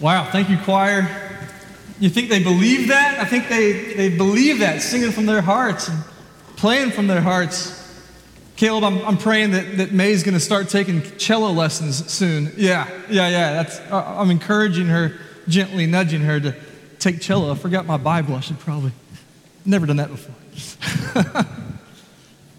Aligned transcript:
Wow, 0.00 0.24
thank 0.24 0.48
you, 0.48 0.56
choir. 0.56 1.06
You 1.98 2.08
think 2.08 2.30
they 2.30 2.42
believe 2.42 2.88
that? 2.88 3.18
I 3.20 3.26
think 3.26 3.50
they, 3.50 3.92
they 3.92 4.16
believe 4.16 4.60
that, 4.60 4.80
singing 4.80 5.12
from 5.12 5.26
their 5.26 5.42
hearts 5.42 5.88
and 5.88 6.02
playing 6.56 6.92
from 6.92 7.06
their 7.06 7.20
hearts. 7.20 7.76
Caleb, 8.56 8.84
I'm, 8.84 9.04
I'm 9.04 9.18
praying 9.18 9.50
that, 9.50 9.76
that 9.76 9.92
May's 9.92 10.22
going 10.22 10.32
to 10.32 10.40
start 10.40 10.70
taking 10.70 11.02
cello 11.18 11.50
lessons 11.50 12.10
soon. 12.10 12.50
Yeah, 12.56 12.88
yeah, 13.10 13.28
yeah. 13.28 13.52
That's, 13.52 13.78
uh, 13.90 14.16
I'm 14.18 14.30
encouraging 14.30 14.86
her, 14.86 15.18
gently 15.48 15.84
nudging 15.84 16.22
her 16.22 16.40
to 16.40 16.56
take 16.98 17.20
cello. 17.20 17.52
I 17.52 17.54
forgot 17.54 17.84
my 17.84 17.98
Bible. 17.98 18.34
I 18.34 18.40
should 18.40 18.58
probably, 18.58 18.92
never 19.66 19.84
done 19.84 19.98
that 19.98 20.08
before. 20.08 21.46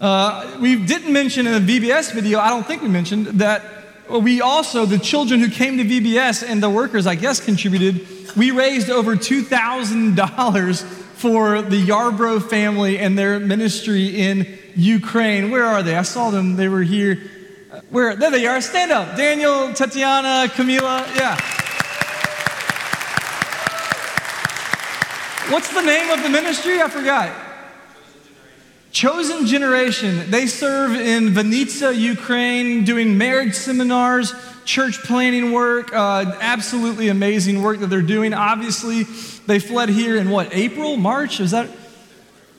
uh, 0.00 0.58
we 0.60 0.76
didn't 0.76 1.12
mention 1.12 1.48
in 1.48 1.66
the 1.66 1.80
VBS 1.80 2.14
video, 2.14 2.38
I 2.38 2.50
don't 2.50 2.64
think 2.64 2.82
we 2.82 2.88
mentioned, 2.88 3.26
that 3.40 3.81
we 4.10 4.40
also, 4.40 4.84
the 4.84 4.98
children 4.98 5.40
who 5.40 5.48
came 5.48 5.78
to 5.78 5.84
VBS 5.84 6.46
and 6.46 6.62
the 6.62 6.70
workers, 6.70 7.06
I 7.06 7.14
guess, 7.14 7.40
contributed, 7.40 8.06
we 8.36 8.50
raised 8.50 8.90
over 8.90 9.16
$2,000 9.16 10.82
for 10.82 11.62
the 11.62 11.80
Yarbrough 11.80 12.48
family 12.50 12.98
and 12.98 13.16
their 13.16 13.38
ministry 13.38 14.20
in 14.20 14.58
Ukraine. 14.74 15.50
Where 15.50 15.64
are 15.64 15.82
they? 15.82 15.94
I 15.94 16.02
saw 16.02 16.30
them, 16.30 16.56
they 16.56 16.68
were 16.68 16.82
here. 16.82 17.22
Where? 17.90 18.16
There 18.16 18.30
they 18.30 18.46
are. 18.46 18.60
Stand 18.60 18.90
up. 18.90 19.16
Daniel, 19.16 19.72
Tatiana, 19.72 20.50
Camila. 20.52 21.06
Yeah. 21.16 21.36
What's 25.50 25.72
the 25.72 25.82
name 25.82 26.10
of 26.10 26.22
the 26.22 26.28
ministry? 26.28 26.80
I 26.80 26.88
forgot. 26.88 27.30
Chosen 28.92 29.46
Generation. 29.46 30.30
They 30.30 30.46
serve 30.46 30.92
in 30.92 31.30
Vinnytsia, 31.30 31.98
Ukraine, 31.98 32.84
doing 32.84 33.16
marriage 33.16 33.54
seminars, 33.54 34.34
church 34.66 35.02
planning 35.04 35.50
work. 35.52 35.94
Uh, 35.94 36.36
absolutely 36.40 37.08
amazing 37.08 37.62
work 37.62 37.80
that 37.80 37.86
they're 37.86 38.02
doing. 38.02 38.34
Obviously, 38.34 39.04
they 39.46 39.58
fled 39.58 39.88
here 39.88 40.18
in 40.18 40.28
what, 40.28 40.54
April, 40.54 40.98
March? 40.98 41.40
Is 41.40 41.52
that? 41.52 41.70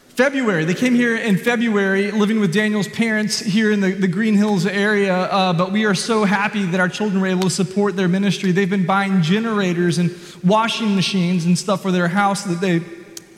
February. 0.09 0.65
They 0.65 0.73
came 0.73 0.95
here 0.95 1.15
in 1.15 1.37
February, 1.37 2.11
living 2.11 2.39
with 2.39 2.53
Daniel's 2.53 2.87
parents 2.87 3.39
here 3.39 3.71
in 3.71 3.79
the, 3.79 3.93
the 3.93 4.07
Green 4.07 4.35
Hills 4.35 4.65
area. 4.65 5.15
Uh, 5.15 5.53
but 5.53 5.71
we 5.71 5.85
are 5.85 5.95
so 5.95 6.23
happy 6.23 6.65
that 6.65 6.79
our 6.79 6.89
children 6.89 7.21
were 7.21 7.27
able 7.27 7.43
to 7.43 7.49
support 7.49 7.95
their 7.95 8.07
ministry. 8.07 8.51
They've 8.51 8.69
been 8.69 8.85
buying 8.85 9.21
generators 9.21 9.99
and 9.99 10.15
washing 10.43 10.95
machines 10.95 11.45
and 11.45 11.57
stuff 11.57 11.83
for 11.83 11.91
their 11.91 12.07
house 12.07 12.43
that 12.43 12.59
they, 12.61 12.81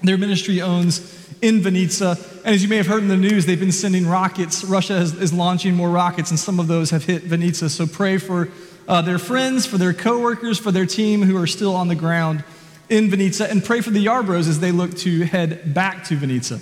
their 0.02 0.18
ministry 0.18 0.62
owns 0.62 1.25
in 1.46 1.62
Vinnytsia. 1.62 2.18
And 2.44 2.56
as 2.56 2.64
you 2.64 2.70
may 2.70 2.78
have 2.78 2.88
heard 2.88 3.04
in 3.04 3.08
the 3.08 3.16
news, 3.16 3.46
they've 3.46 3.60
been 3.60 3.72
sending 3.72 4.08
rockets. 4.08 4.64
Russia 4.64 4.96
is, 4.96 5.14
is 5.14 5.32
launching 5.32 5.76
more 5.76 5.90
rockets, 5.90 6.32
and 6.32 6.40
some 6.40 6.60
of 6.60 6.68
those 6.68 6.90
have 6.90 7.06
hit 7.06 7.24
Vinnytsia. 7.24 7.70
So 7.70 7.86
pray 7.86 8.18
for 8.18 8.50
uh, 8.88 9.04
their 9.04 9.20
friends, 9.20 9.68
for 9.68 9.78
their 9.78 9.94
coworkers, 9.94 10.58
for 10.58 10.72
their 10.72 10.88
team 10.88 11.22
who 11.22 11.38
are 11.38 11.46
still 11.46 11.76
on 11.76 11.88
the 11.88 11.94
ground 11.94 12.44
in 12.90 13.10
Vinnytsia, 13.10 13.48
and 13.50 13.64
pray 13.64 13.82
for 13.82 13.92
the 13.92 14.04
Yarbroughs 14.04 14.50
as 14.50 14.60
they 14.60 14.72
look 14.72 14.98
to 14.98 15.24
head 15.26 15.72
back 15.72 16.06
to 16.06 16.18
Vinnytsia. 16.18 16.60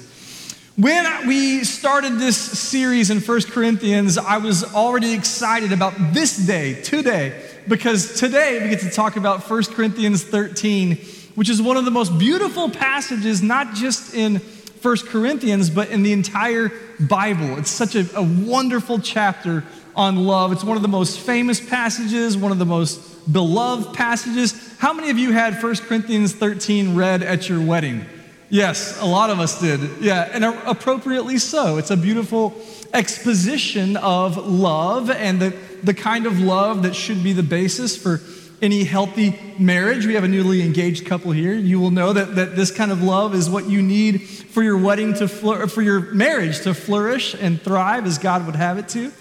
When 0.75 1.27
we 1.27 1.63
started 1.63 2.19
this 2.19 2.35
series 2.35 3.09
in 3.09 3.21
1 3.21 3.41
Corinthians, 3.43 4.17
I 4.17 4.37
was 4.37 4.65
already 4.73 5.13
excited 5.13 5.71
about 5.71 5.93
this 6.11 6.35
day, 6.35 6.81
today, 6.81 7.41
because 7.69 8.19
today 8.19 8.61
we 8.61 8.69
get 8.69 8.81
to 8.81 8.89
talk 8.89 9.15
about 9.15 9.49
1 9.49 9.63
Corinthians 9.65 10.23
13, 10.25 10.97
which 11.35 11.49
is 11.49 11.61
one 11.61 11.77
of 11.77 11.85
the 11.85 11.91
most 11.91 12.17
beautiful 12.19 12.69
passages, 12.69 13.41
not 13.41 13.75
just 13.75 14.13
in 14.13 14.41
1 14.83 14.97
Corinthians, 15.07 15.69
but 15.69 15.89
in 15.89 16.03
the 16.03 16.11
entire 16.11 16.71
Bible. 16.99 17.57
It's 17.57 17.71
such 17.71 17.95
a, 17.95 18.05
a 18.17 18.23
wonderful 18.23 18.99
chapter 18.99 19.63
on 19.95 20.17
love. 20.25 20.51
It's 20.51 20.63
one 20.63 20.75
of 20.75 20.83
the 20.83 20.89
most 20.89 21.19
famous 21.19 21.59
passages, 21.61 22.35
one 22.35 22.51
of 22.51 22.59
the 22.59 22.65
most 22.65 23.31
beloved 23.31 23.95
passages. 23.95 24.75
How 24.79 24.91
many 24.91 25.09
of 25.09 25.17
you 25.17 25.31
had 25.31 25.61
1 25.61 25.75
Corinthians 25.77 26.33
13 26.33 26.95
read 26.95 27.23
at 27.23 27.47
your 27.47 27.61
wedding? 27.61 28.05
Yes, 28.49 29.01
a 29.01 29.05
lot 29.05 29.29
of 29.29 29.39
us 29.39 29.59
did. 29.59 29.79
Yeah, 30.01 30.29
and 30.31 30.43
appropriately 30.43 31.37
so. 31.37 31.77
It's 31.77 31.91
a 31.91 31.97
beautiful 31.97 32.53
exposition 32.93 33.97
of 33.97 34.37
love 34.37 35.09
and 35.09 35.41
the, 35.41 35.55
the 35.81 35.93
kind 35.93 36.25
of 36.25 36.39
love 36.39 36.83
that 36.83 36.95
should 36.95 37.23
be 37.23 37.33
the 37.33 37.43
basis 37.43 37.97
for 37.97 38.21
any 38.63 38.85
healthy 38.85 39.37
marriage. 39.59 40.05
We 40.05 40.15
have 40.15 40.23
a 40.23 40.27
newly 40.27 40.61
engaged 40.61 41.05
couple 41.05 41.31
here. 41.31 41.53
You 41.53 41.79
will 41.79 41.91
know 41.91 42.13
that, 42.13 42.35
that 42.35 42.55
this 42.55 42.71
kind 42.71 42.91
of 42.91 43.03
love 43.03 43.35
is 43.35 43.49
what 43.49 43.69
you 43.69 43.81
need 43.81 44.23
for 44.23 44.63
your 44.63 44.77
wedding 44.77 45.13
to 45.15 45.27
flour- 45.27 45.67
for 45.67 45.81
your 45.81 46.13
marriage 46.13 46.61
to 46.61 46.73
flourish 46.73 47.35
and 47.35 47.61
thrive 47.61 48.05
as 48.05 48.17
God 48.17 48.45
would 48.45 48.55
have 48.55 48.77
it 48.77 48.87
to. 48.89 49.11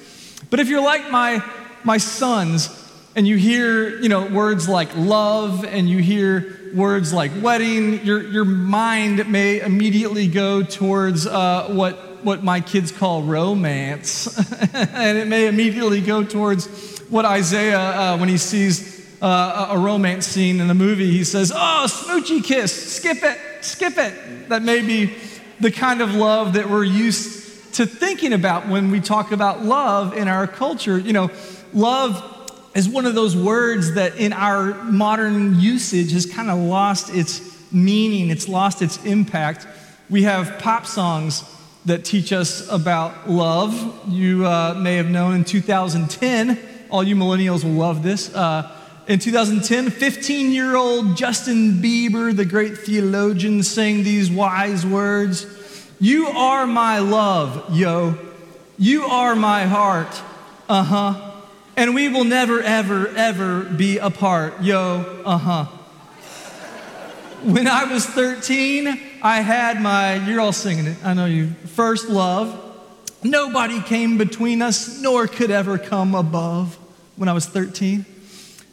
But 0.49 0.61
if 0.61 0.69
you're 0.69 0.83
like 0.83 1.11
my 1.11 1.43
my 1.85 1.99
sons 1.99 2.79
and 3.15 3.27
you 3.27 3.37
hear, 3.37 3.99
you 4.01 4.09
know, 4.09 4.27
words 4.27 4.69
like 4.69 4.95
love 4.97 5.65
and 5.65 5.89
you 5.89 5.99
hear 5.99 6.59
words 6.75 7.13
like 7.13 7.31
wedding, 7.43 8.05
your, 8.05 8.23
your 8.23 8.45
mind 8.45 9.29
may 9.29 9.61
immediately 9.61 10.29
go 10.29 10.63
towards 10.63 11.27
uh, 11.27 11.69
what, 11.69 12.25
what 12.25 12.43
my 12.43 12.61
kids 12.61 12.91
call 12.91 13.23
romance. 13.23 14.39
and 14.75 15.19
it 15.19 15.27
may 15.27 15.47
immediately 15.47 16.01
go 16.01 16.25
towards 16.25 16.67
what 17.11 17.25
Isaiah, 17.27 17.79
uh, 17.79 18.17
when 18.17 18.29
he 18.31 18.39
sees 18.39 18.92
uh, 19.23 19.69
a 19.71 19.79
romance 19.79 20.27
scene 20.27 20.61
in 20.61 20.69
a 20.69 20.75
movie, 20.75 21.11
he 21.11 21.23
says, 21.23 21.53
Oh, 21.55 21.87
smoochy 21.87 22.43
kiss, 22.43 22.97
skip 22.97 23.23
it, 23.23 23.39
skip 23.61 23.97
it. 23.97 24.49
That 24.49 24.63
may 24.63 24.83
be 24.85 25.15
the 25.61 25.71
kind 25.71 26.01
of 26.01 26.15
love 26.15 26.55
that 26.55 26.69
we're 26.69 26.85
used 26.85 27.75
to 27.75 27.87
thinking 27.87 28.33
about 28.33 28.69
when 28.69 28.91
we 28.91 29.01
talk 29.01 29.31
about 29.31 29.65
love 29.65 30.17
in 30.17 30.27
our 30.27 30.49
culture. 30.49 30.99
You 30.99 31.13
know, 31.13 31.31
love 31.73 32.51
is 32.75 32.89
one 32.89 33.07
of 33.07 33.15
those 33.15 33.37
words 33.37 33.95
that 33.95 34.17
in 34.17 34.33
our 34.33 34.75
modern 34.85 35.61
usage 35.61 36.13
has 36.13 36.27
kind 36.27 36.51
of 36.51 36.59
lost 36.59 37.15
its 37.15 37.73
meaning, 37.73 38.29
it's 38.29 38.49
lost 38.49 38.83
its 38.83 39.03
impact. 39.05 39.69
We 40.11 40.25
have 40.25 40.59
pop 40.59 40.85
songs 40.85 41.45
that 41.85 42.05
teach 42.05 42.33
us 42.33 42.69
about 42.71 43.31
love. 43.31 44.01
You 44.09 44.47
uh, 44.47 44.75
may 44.79 44.97
have 44.97 45.09
known 45.09 45.37
in 45.37 45.45
2010, 45.45 46.59
all 46.91 47.05
you 47.05 47.15
millennials 47.15 47.63
will 47.63 47.71
love 47.71 48.03
this. 48.03 48.35
Uh, 48.35 48.71
in 49.09 49.19
2010, 49.19 49.91
15 49.91 50.53
year 50.53 50.77
old 50.77 51.17
Justin 51.17 51.83
Bieber, 51.83 52.35
the 52.35 52.45
great 52.45 52.79
theologian, 52.79 53.63
sang 53.63 54.05
these 54.05 54.31
wise 54.31 54.87
words 54.87 55.47
You 55.99 56.29
are 56.29 56.67
my 56.67 56.99
love, 56.99 57.77
yo. 57.77 58.17
You 58.79 59.05
are 59.05 59.37
my 59.37 59.65
heart. 59.65 60.23
Uh 60.69 60.83
huh. 60.83 61.31
And 61.77 61.95
we 61.95 62.09
will 62.09 62.25
never, 62.25 62.61
ever, 62.61 63.09
ever 63.09 63.63
be 63.63 63.99
apart. 63.99 64.63
Yo, 64.63 65.23
uh 65.25 65.39
huh. 65.39 65.65
When 67.43 67.67
I 67.67 67.85
was 67.85 68.07
13, 68.07 69.01
I 69.21 69.41
had 69.41 69.81
my, 69.81 70.15
you're 70.15 70.41
all 70.41 70.53
singing 70.53 70.87
it, 70.87 70.97
I 71.05 71.15
know 71.15 71.27
you, 71.27 71.49
first 71.67 72.09
love. 72.09 72.61
Nobody 73.25 73.81
came 73.83 74.17
between 74.17 74.63
us, 74.63 75.01
nor 75.01 75.27
could 75.27 75.51
ever 75.51 75.77
come 75.77 76.15
above 76.15 76.77
when 77.17 77.29
I 77.29 77.33
was 77.33 77.47
13. 77.47 78.05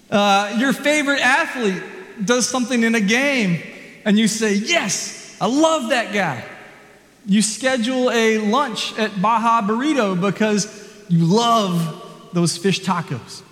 Uh, 0.10 0.56
your 0.60 0.74
favorite 0.74 1.22
athlete 1.22 1.82
does 2.24 2.48
something 2.48 2.84
in 2.84 2.96
a 2.96 3.02
game, 3.02 3.62
and 4.06 4.18
you 4.18 4.28
say, 4.28 4.56
Yes, 4.56 5.38
I 5.40 5.48
love 5.48 5.90
that 5.90 6.14
guy. 6.14 6.44
You 7.26 7.42
schedule 7.42 8.10
a 8.12 8.40
lunch 8.40 8.98
at 8.98 9.22
Baja 9.22 9.62
Burrito 9.62 10.20
because 10.20 10.68
you 11.10 11.26
love 11.26 12.30
those 12.34 12.58
fish 12.58 12.82
tacos. 12.82 13.44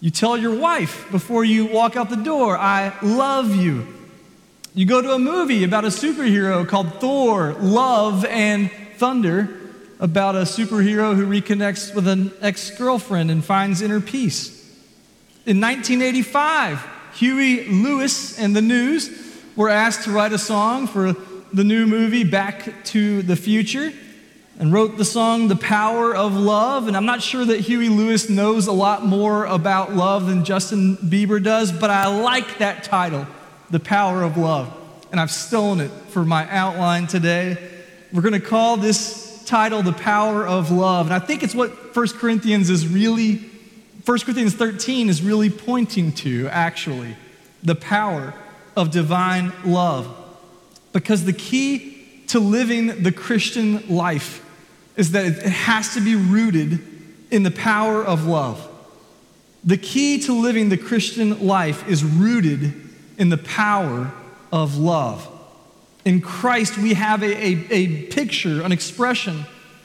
You 0.00 0.10
tell 0.10 0.36
your 0.36 0.56
wife 0.56 1.10
before 1.10 1.44
you 1.44 1.66
walk 1.66 1.96
out 1.96 2.10
the 2.10 2.16
door, 2.16 2.56
I 2.56 2.96
love 3.02 3.56
you. 3.56 3.86
You 4.74 4.86
go 4.86 5.02
to 5.02 5.12
a 5.12 5.18
movie 5.18 5.64
about 5.64 5.84
a 5.84 5.88
superhero 5.88 6.66
called 6.66 7.00
Thor, 7.00 7.54
Love 7.54 8.24
and 8.26 8.70
Thunder, 8.96 9.48
about 9.98 10.36
a 10.36 10.42
superhero 10.42 11.16
who 11.16 11.26
reconnects 11.26 11.92
with 11.92 12.06
an 12.06 12.30
ex 12.40 12.70
girlfriend 12.70 13.30
and 13.32 13.44
finds 13.44 13.82
inner 13.82 14.00
peace. 14.00 14.57
In 15.48 15.62
1985, 15.62 16.86
Huey 17.14 17.64
Lewis 17.70 18.38
and 18.38 18.54
the 18.54 18.60
News 18.60 19.40
were 19.56 19.70
asked 19.70 20.04
to 20.04 20.10
write 20.10 20.34
a 20.34 20.38
song 20.38 20.86
for 20.86 21.16
the 21.54 21.64
new 21.64 21.86
movie 21.86 22.22
Back 22.22 22.84
to 22.84 23.22
the 23.22 23.34
Future 23.34 23.90
and 24.58 24.74
wrote 24.74 24.98
the 24.98 25.06
song 25.06 25.48
The 25.48 25.56
Power 25.56 26.14
of 26.14 26.34
Love. 26.36 26.86
And 26.86 26.94
I'm 26.94 27.06
not 27.06 27.22
sure 27.22 27.46
that 27.46 27.60
Huey 27.60 27.88
Lewis 27.88 28.28
knows 28.28 28.66
a 28.66 28.72
lot 28.72 29.06
more 29.06 29.46
about 29.46 29.94
love 29.94 30.26
than 30.26 30.44
Justin 30.44 30.98
Bieber 30.98 31.42
does, 31.42 31.72
but 31.72 31.88
I 31.88 32.08
like 32.08 32.58
that 32.58 32.84
title, 32.84 33.26
The 33.70 33.80
Power 33.80 34.24
of 34.24 34.36
Love. 34.36 34.70
And 35.12 35.18
I've 35.18 35.30
stolen 35.30 35.80
it 35.80 35.90
for 36.10 36.26
my 36.26 36.46
outline 36.50 37.06
today. 37.06 37.56
We're 38.12 38.20
going 38.20 38.38
to 38.38 38.46
call 38.46 38.76
this 38.76 39.42
title 39.46 39.82
The 39.82 39.94
Power 39.94 40.46
of 40.46 40.70
Love. 40.70 41.06
And 41.06 41.14
I 41.14 41.20
think 41.20 41.42
it's 41.42 41.54
what 41.54 41.96
1 41.96 42.08
Corinthians 42.18 42.68
is 42.68 42.86
really 42.86 43.47
1 44.08 44.20
Corinthians 44.20 44.54
13 44.54 45.10
is 45.10 45.20
really 45.20 45.50
pointing 45.50 46.12
to, 46.12 46.48
actually, 46.48 47.14
the 47.62 47.74
power 47.74 48.32
of 48.74 48.90
divine 48.90 49.52
love. 49.66 50.08
Because 50.94 51.26
the 51.26 51.34
key 51.34 52.22
to 52.28 52.40
living 52.40 53.02
the 53.02 53.12
Christian 53.12 53.86
life 53.94 54.42
is 54.96 55.12
that 55.12 55.26
it 55.26 55.42
has 55.42 55.92
to 55.92 56.00
be 56.00 56.14
rooted 56.14 56.80
in 57.30 57.42
the 57.42 57.50
power 57.50 58.02
of 58.02 58.24
love. 58.24 58.66
The 59.62 59.76
key 59.76 60.20
to 60.20 60.32
living 60.32 60.70
the 60.70 60.78
Christian 60.78 61.46
life 61.46 61.86
is 61.86 62.02
rooted 62.02 62.72
in 63.18 63.28
the 63.28 63.36
power 63.36 64.10
of 64.50 64.78
love. 64.78 65.28
In 66.06 66.22
Christ, 66.22 66.78
we 66.78 66.94
have 66.94 67.22
a, 67.22 67.26
a, 67.26 67.66
a, 67.70 68.02
picture, 68.04 68.62
an 68.62 68.72
expression 68.72 69.44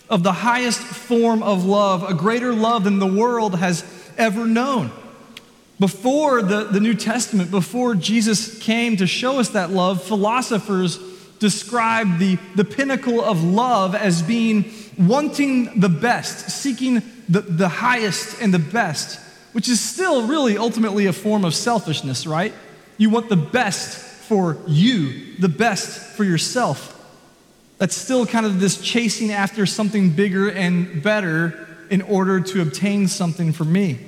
of 0.10 0.24
the 0.24 0.32
highest 0.32 0.80
form 0.80 1.44
of 1.44 1.66
love, 1.66 2.10
a 2.10 2.14
greater 2.14 2.54
love 2.54 2.86
than 2.86 3.00
the 3.00 3.06
world 3.06 3.60
has 3.60 3.84
ever 4.18 4.46
known. 4.46 4.92
Before 5.80 6.42
the, 6.42 6.66
the 6.66 6.80
New 6.80 6.94
Testament, 6.94 7.52
before 7.52 7.96
Jesus 7.96 8.58
came 8.60 8.98
to 8.98 9.08
show 9.08 9.40
us 9.40 9.50
that 9.50 9.70
love, 9.70 10.04
philosophers 10.04 10.98
described 11.40 12.20
the, 12.20 12.38
the 12.56 12.64
pinnacle 12.64 13.22
of 13.22 13.44
love 13.44 13.96
as 13.96 14.22
being 14.22 14.72
wanting 14.98 15.80
the 15.80 15.90
best, 15.90 16.50
seeking 16.52 17.02
the, 17.28 17.42
the 17.42 17.68
highest 17.68 18.42
and 18.42 18.54
the 18.54 18.60
best, 18.60 19.20
which 19.52 19.68
is 19.68 19.82
still 19.82 20.28
really 20.28 20.58
ultimately 20.58 21.08
a 21.08 21.14
form 21.14 21.44
of 21.44 21.54
selfishness, 21.54 22.26
right? 22.26 22.54
You 22.98 23.10
want 23.10 23.28
the 23.28 23.36
best 23.36 23.98
for 23.98 24.58
you, 24.68 25.36
the 25.38 25.50
best 25.50 26.00
for 26.16 26.24
yourself. 26.24 26.92
That's 27.78 27.96
still 27.96 28.26
kind 28.26 28.46
of 28.46 28.60
this 28.60 28.80
chasing 28.80 29.32
after 29.32 29.66
something 29.66 30.12
bigger 30.12 30.50
and 30.50 31.04
better 31.04 31.68
in 31.94 32.02
order 32.02 32.40
to 32.40 32.60
obtain 32.60 33.08
something 33.08 33.54
for 33.54 33.66
me. 33.66 34.00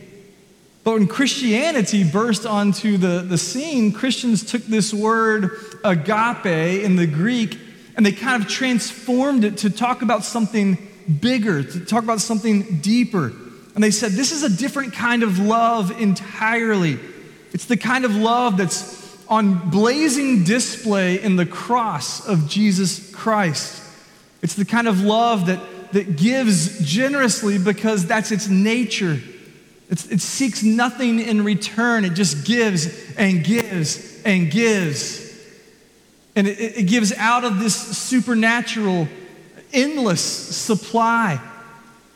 But 0.83 0.93
when 0.93 1.07
Christianity 1.07 2.03
burst 2.03 2.43
onto 2.43 2.97
the, 2.97 3.19
the 3.19 3.37
scene, 3.37 3.91
Christians 3.91 4.43
took 4.43 4.63
this 4.63 4.91
word 4.91 5.51
agape 5.83 6.83
in 6.83 6.95
the 6.95 7.05
Greek 7.05 7.59
and 7.95 8.03
they 8.03 8.11
kind 8.11 8.41
of 8.41 8.49
transformed 8.49 9.43
it 9.43 9.57
to 9.57 9.69
talk 9.69 10.01
about 10.01 10.23
something 10.23 10.79
bigger, 11.21 11.61
to 11.61 11.85
talk 11.85 12.03
about 12.03 12.21
something 12.21 12.79
deeper. 12.79 13.31
And 13.75 13.83
they 13.83 13.91
said, 13.91 14.13
this 14.13 14.31
is 14.31 14.41
a 14.41 14.49
different 14.49 14.93
kind 14.93 15.21
of 15.21 15.37
love 15.37 15.91
entirely. 16.01 16.97
It's 17.53 17.65
the 17.65 17.77
kind 17.77 18.03
of 18.03 18.15
love 18.15 18.57
that's 18.57 19.05
on 19.27 19.69
blazing 19.69 20.43
display 20.43 21.21
in 21.21 21.35
the 21.35 21.45
cross 21.45 22.27
of 22.27 22.49
Jesus 22.49 23.11
Christ. 23.11 23.83
It's 24.41 24.55
the 24.55 24.65
kind 24.65 24.87
of 24.87 25.01
love 25.01 25.45
that, 25.45 25.59
that 25.95 26.17
gives 26.17 26.85
generously 26.85 27.57
because 27.57 28.05
that's 28.05 28.29
its 28.29 28.49
nature. 28.49 29.17
It's, 29.89 30.05
it 30.07 30.19
seeks 30.19 30.61
nothing 30.61 31.21
in 31.21 31.45
return, 31.45 32.03
it 32.03 32.15
just 32.15 32.45
gives 32.45 33.15
and 33.15 33.45
gives 33.45 34.21
and 34.23 34.51
gives. 34.51 35.23
And 36.35 36.47
it, 36.47 36.79
it 36.79 36.83
gives 36.87 37.13
out 37.13 37.45
of 37.45 37.59
this 37.59 37.75
supernatural, 37.97 39.07
endless 39.71 40.19
supply. 40.19 41.39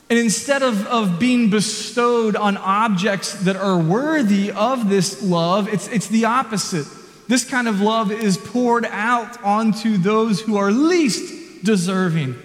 And 0.10 0.20
instead 0.20 0.62
of, 0.62 0.86
of 0.88 1.18
being 1.18 1.50
bestowed 1.50 2.36
on 2.36 2.58
objects 2.58 3.32
that 3.46 3.56
are 3.56 3.78
worthy 3.78 4.52
of 4.52 4.90
this 4.90 5.24
love, 5.24 5.74
it's, 5.74 5.88
it's 5.88 6.08
the 6.08 6.26
opposite. 6.26 6.86
This 7.30 7.46
kind 7.46 7.70
of 7.70 7.80
love 7.80 8.12
is 8.12 8.38
poured 8.38 8.84
out 8.84 9.42
onto 9.42 9.98
those 9.98 10.42
who 10.42 10.58
are 10.58 10.70
least 10.70 11.64
deserving. 11.64 12.36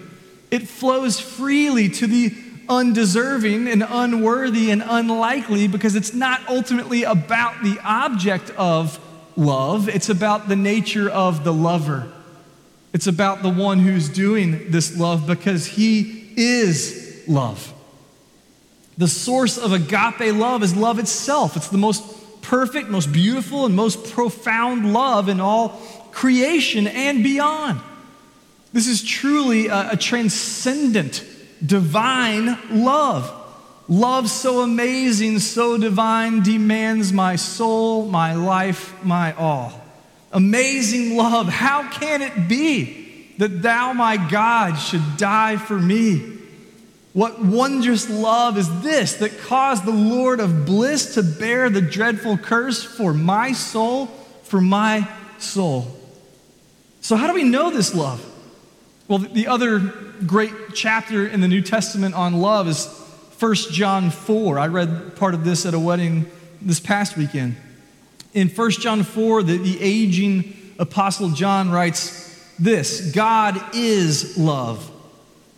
It 0.51 0.67
flows 0.67 1.19
freely 1.19 1.89
to 1.89 2.07
the 2.07 2.33
undeserving 2.67 3.67
and 3.67 3.85
unworthy 3.87 4.71
and 4.71 4.83
unlikely 4.85 5.67
because 5.67 5.95
it's 5.95 6.13
not 6.13 6.41
ultimately 6.49 7.03
about 7.03 7.63
the 7.63 7.77
object 7.83 8.49
of 8.51 8.99
love, 9.35 9.89
it's 9.89 10.09
about 10.09 10.47
the 10.47 10.55
nature 10.55 11.09
of 11.09 11.43
the 11.43 11.53
lover. 11.53 12.11
It's 12.93 13.07
about 13.07 13.43
the 13.43 13.49
one 13.49 13.79
who's 13.79 14.07
doing 14.07 14.71
this 14.71 14.97
love 14.97 15.27
because 15.27 15.65
he 15.65 16.31
is 16.37 17.23
love. 17.27 17.73
The 18.97 19.09
source 19.09 19.57
of 19.57 19.73
agape 19.73 20.33
love 20.33 20.63
is 20.63 20.75
love 20.75 20.99
itself. 20.99 21.57
It's 21.57 21.67
the 21.67 21.77
most 21.77 22.41
perfect, 22.41 22.87
most 22.87 23.11
beautiful, 23.11 23.65
and 23.65 23.75
most 23.75 24.13
profound 24.13 24.93
love 24.93 25.27
in 25.27 25.41
all 25.41 25.69
creation 26.11 26.87
and 26.87 27.21
beyond. 27.21 27.81
This 28.75 28.87
is 28.87 29.01
truly 29.01 29.67
a, 29.67 29.91
a 29.91 29.95
transcendent, 29.95 31.23
divine 31.65 32.59
love. 32.69 33.31
Love 33.87 34.29
so 34.29 34.63
amazing, 34.63 35.39
so 35.39 35.77
divine, 35.77 36.43
demands 36.43 37.13
my 37.13 37.37
soul, 37.37 38.05
my 38.05 38.33
life, 38.35 38.93
my 39.01 39.31
all. 39.35 39.81
Amazing 40.33 41.15
love. 41.15 41.47
How 41.47 41.89
can 41.89 42.21
it 42.21 42.49
be 42.49 43.31
that 43.37 43.61
thou, 43.61 43.93
my 43.93 44.17
God, 44.17 44.75
should 44.75 45.15
die 45.15 45.55
for 45.55 45.79
me? 45.79 46.37
What 47.13 47.41
wondrous 47.41 48.09
love 48.09 48.57
is 48.57 48.81
this 48.81 49.13
that 49.19 49.39
caused 49.39 49.85
the 49.85 49.91
Lord 49.91 50.41
of 50.41 50.65
bliss 50.65 51.13
to 51.13 51.23
bear 51.23 51.69
the 51.69 51.79
dreadful 51.79 52.37
curse 52.37 52.83
for 52.83 53.13
my 53.13 53.53
soul, 53.53 54.07
for 54.43 54.59
my 54.59 55.09
soul? 55.37 55.87
So, 56.99 57.15
how 57.15 57.27
do 57.27 57.33
we 57.33 57.43
know 57.43 57.69
this 57.69 57.95
love? 57.95 58.33
Well, 59.07 59.19
the 59.19 59.45
other 59.45 59.79
great 60.25 60.51
chapter 60.73 61.27
in 61.27 61.39
the 61.39 61.47
New 61.47 61.61
Testament 61.61 62.15
on 62.15 62.41
love 62.41 62.67
is 62.67 62.87
1 63.37 63.55
John 63.71 64.09
4. 64.09 64.57
I 64.57 64.65
read 64.65 65.15
part 65.15 65.35
of 65.35 65.43
this 65.43 65.67
at 65.67 65.75
a 65.75 65.79
wedding 65.79 66.25
this 66.59 66.79
past 66.79 67.15
weekend. 67.15 67.55
In 68.33 68.49
1 68.49 68.71
John 68.71 69.03
4, 69.03 69.43
the, 69.43 69.57
the 69.57 69.79
aging 69.79 70.55
apostle 70.79 71.29
John 71.29 71.69
writes 71.69 72.23
this 72.57 73.11
God 73.11 73.75
is 73.75 74.39
love. 74.39 74.91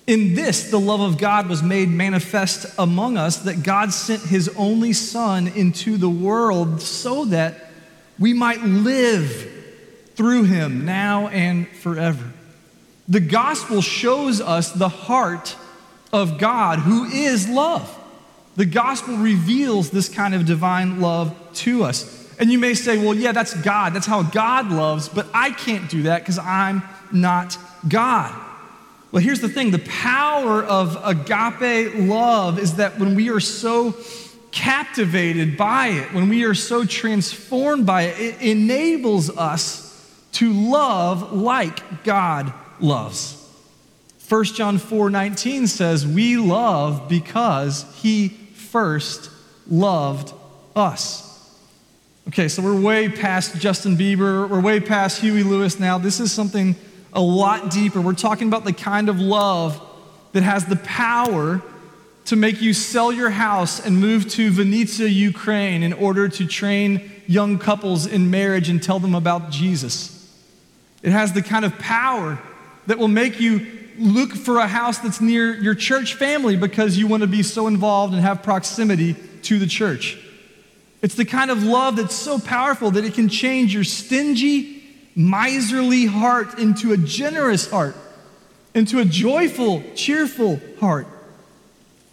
In 0.07 0.35
this, 0.35 0.69
the 0.69 0.79
love 0.79 0.99
of 0.99 1.17
God 1.17 1.47
was 1.47 1.63
made 1.63 1.87
manifest 1.87 2.65
among 2.77 3.17
us 3.17 3.37
that 3.43 3.63
God 3.63 3.93
sent 3.93 4.23
his 4.23 4.49
only 4.57 4.91
Son 4.91 5.47
into 5.47 5.95
the 5.95 6.09
world 6.09 6.81
so 6.81 7.23
that 7.25 7.71
we 8.19 8.33
might 8.33 8.61
live 8.61 9.53
through 10.15 10.43
him 10.43 10.83
now 10.83 11.29
and 11.29 11.65
forever. 11.69 12.33
The 13.07 13.19
gospel 13.21 13.81
shows 13.81 14.41
us 14.41 14.71
the 14.71 14.89
heart 14.89 15.55
of 16.11 16.37
God, 16.37 16.79
who 16.79 17.05
is 17.05 17.47
love. 17.47 17.93
The 18.57 18.65
gospel 18.65 19.17
reveals 19.17 19.91
this 19.91 20.09
kind 20.09 20.33
of 20.33 20.45
divine 20.45 20.99
love 20.99 21.35
to 21.55 21.83
us. 21.83 22.27
And 22.39 22.51
you 22.51 22.57
may 22.59 22.73
say, 22.73 22.97
well, 22.97 23.15
yeah, 23.15 23.31
that's 23.31 23.53
God. 23.61 23.93
That's 23.93 24.05
how 24.05 24.23
God 24.23 24.69
loves, 24.69 25.09
but 25.09 25.27
I 25.33 25.51
can't 25.51 25.89
do 25.89 26.03
that 26.03 26.19
because 26.19 26.37
I'm 26.37 26.83
not 27.11 27.57
God. 27.87 28.35
Well, 29.11 29.23
here's 29.23 29.39
the 29.39 29.49
thing 29.49 29.71
the 29.71 29.79
power 29.79 30.63
of 30.63 30.97
agape 31.03 31.95
love 31.95 32.59
is 32.59 32.75
that 32.75 32.99
when 32.99 33.15
we 33.15 33.29
are 33.29 33.39
so 33.39 33.95
captivated 34.51 35.55
by 35.55 35.87
it, 35.87 36.13
when 36.13 36.27
we 36.27 36.43
are 36.43 36.53
so 36.53 36.83
transformed 36.83 37.85
by 37.85 38.03
it, 38.03 38.19
it 38.19 38.41
enables 38.41 39.29
us 39.37 39.85
to 40.33 40.51
love 40.51 41.31
like 41.31 42.03
God 42.03 42.53
loves. 42.79 43.43
1 44.29 44.43
John 44.45 44.77
4 44.77 45.09
19 45.09 45.67
says, 45.67 46.05
We 46.05 46.37
love 46.37 47.07
because 47.07 47.85
he 48.01 48.29
first 48.29 49.29
loved 49.67 50.33
us. 50.75 51.23
Okay, 52.27 52.49
so 52.49 52.61
we're 52.61 52.79
way 52.79 53.07
past 53.07 53.55
Justin 53.57 53.95
Bieber, 53.95 54.49
we're 54.49 54.59
way 54.59 54.81
past 54.81 55.21
Huey 55.21 55.43
Lewis 55.43 55.79
now. 55.79 55.97
This 55.97 56.19
is 56.19 56.31
something 56.31 56.75
a 57.13 57.21
lot 57.21 57.71
deeper. 57.71 58.01
We're 58.01 58.13
talking 58.13 58.49
about 58.49 58.65
the 58.65 58.73
kind 58.73 59.07
of 59.07 59.19
love 59.21 59.81
that 60.33 60.43
has 60.43 60.65
the 60.65 60.75
power 60.75 61.61
to 62.25 62.35
make 62.35 62.61
you 62.61 62.73
sell 62.73 63.13
your 63.13 63.29
house 63.29 63.79
and 63.79 64.01
move 64.01 64.29
to 64.31 64.51
Vinnytsia, 64.51 65.11
Ukraine 65.11 65.83
in 65.83 65.93
order 65.93 66.27
to 66.27 66.45
train 66.45 67.09
young 67.25 67.57
couples 67.57 68.05
in 68.05 68.29
marriage 68.29 68.67
and 68.67 68.83
tell 68.83 68.99
them 68.99 69.15
about 69.15 69.49
Jesus. 69.49 70.13
It 71.01 71.13
has 71.13 71.31
the 71.31 71.41
kind 71.41 71.63
of 71.63 71.79
power 71.79 72.37
that 72.87 72.97
will 72.97 73.07
make 73.07 73.39
you 73.39 73.65
look 73.97 74.33
for 74.33 74.57
a 74.57 74.67
house 74.67 74.99
that's 74.99 75.21
near 75.21 75.53
your 75.55 75.75
church 75.75 76.15
family 76.15 76.55
because 76.55 76.97
you 76.97 77.07
want 77.07 77.21
to 77.21 77.27
be 77.27 77.43
so 77.43 77.67
involved 77.67 78.13
and 78.13 78.21
have 78.21 78.43
proximity 78.43 79.15
to 79.43 79.59
the 79.59 79.67
church. 79.67 80.17
It's 81.01 81.15
the 81.15 81.25
kind 81.25 81.51
of 81.51 81.63
love 81.63 81.95
that's 81.95 82.15
so 82.15 82.39
powerful 82.39 82.91
that 82.91 83.05
it 83.05 83.13
can 83.13 83.29
change 83.29 83.73
your 83.73 83.83
stingy, 83.83 84.83
miserly 85.15 86.05
heart 86.05 86.59
into 86.59 86.93
a 86.93 86.97
generous 86.97 87.69
heart, 87.69 87.95
into 88.73 88.99
a 88.99 89.05
joyful, 89.05 89.83
cheerful 89.95 90.59
heart. 90.79 91.07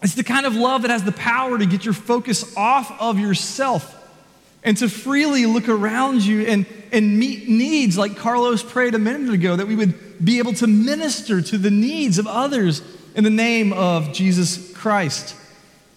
It's 0.02 0.14
the 0.14 0.25
kind 0.25 0.45
of 0.45 0.54
love 0.54 0.83
that 0.83 0.90
has 0.90 1.02
the 1.02 1.12
power 1.12 1.59
to 1.59 1.64
get 1.64 1.85
your 1.85 1.95
focus 1.95 2.54
off 2.57 3.00
of 3.00 3.19
yourself 3.19 4.02
and 4.62 4.76
to 4.78 4.88
freely 4.88 5.47
look 5.47 5.69
around 5.69 6.23
you 6.23 6.43
and, 6.43 6.66
and 6.93 7.19
meet 7.19 7.49
needs 7.49 7.97
like 7.97 8.16
Carlos 8.16 8.62
prayed 8.62 8.95
a 8.95 8.99
minute 8.99 9.33
ago, 9.33 9.57
that 9.57 9.66
we 9.66 9.76
would 9.76 9.95
be 10.25 10.38
able 10.38 10.54
to 10.54 10.66
minister 10.66 11.43
to 11.43 11.59
the 11.59 11.71
needs 11.71 12.19
of 12.19 12.26
others 12.26 12.83
in 13.14 13.25
the 13.25 13.31
name 13.31 13.73
of 13.73 14.12
Jesus 14.12 14.73
Christ. 14.73 15.37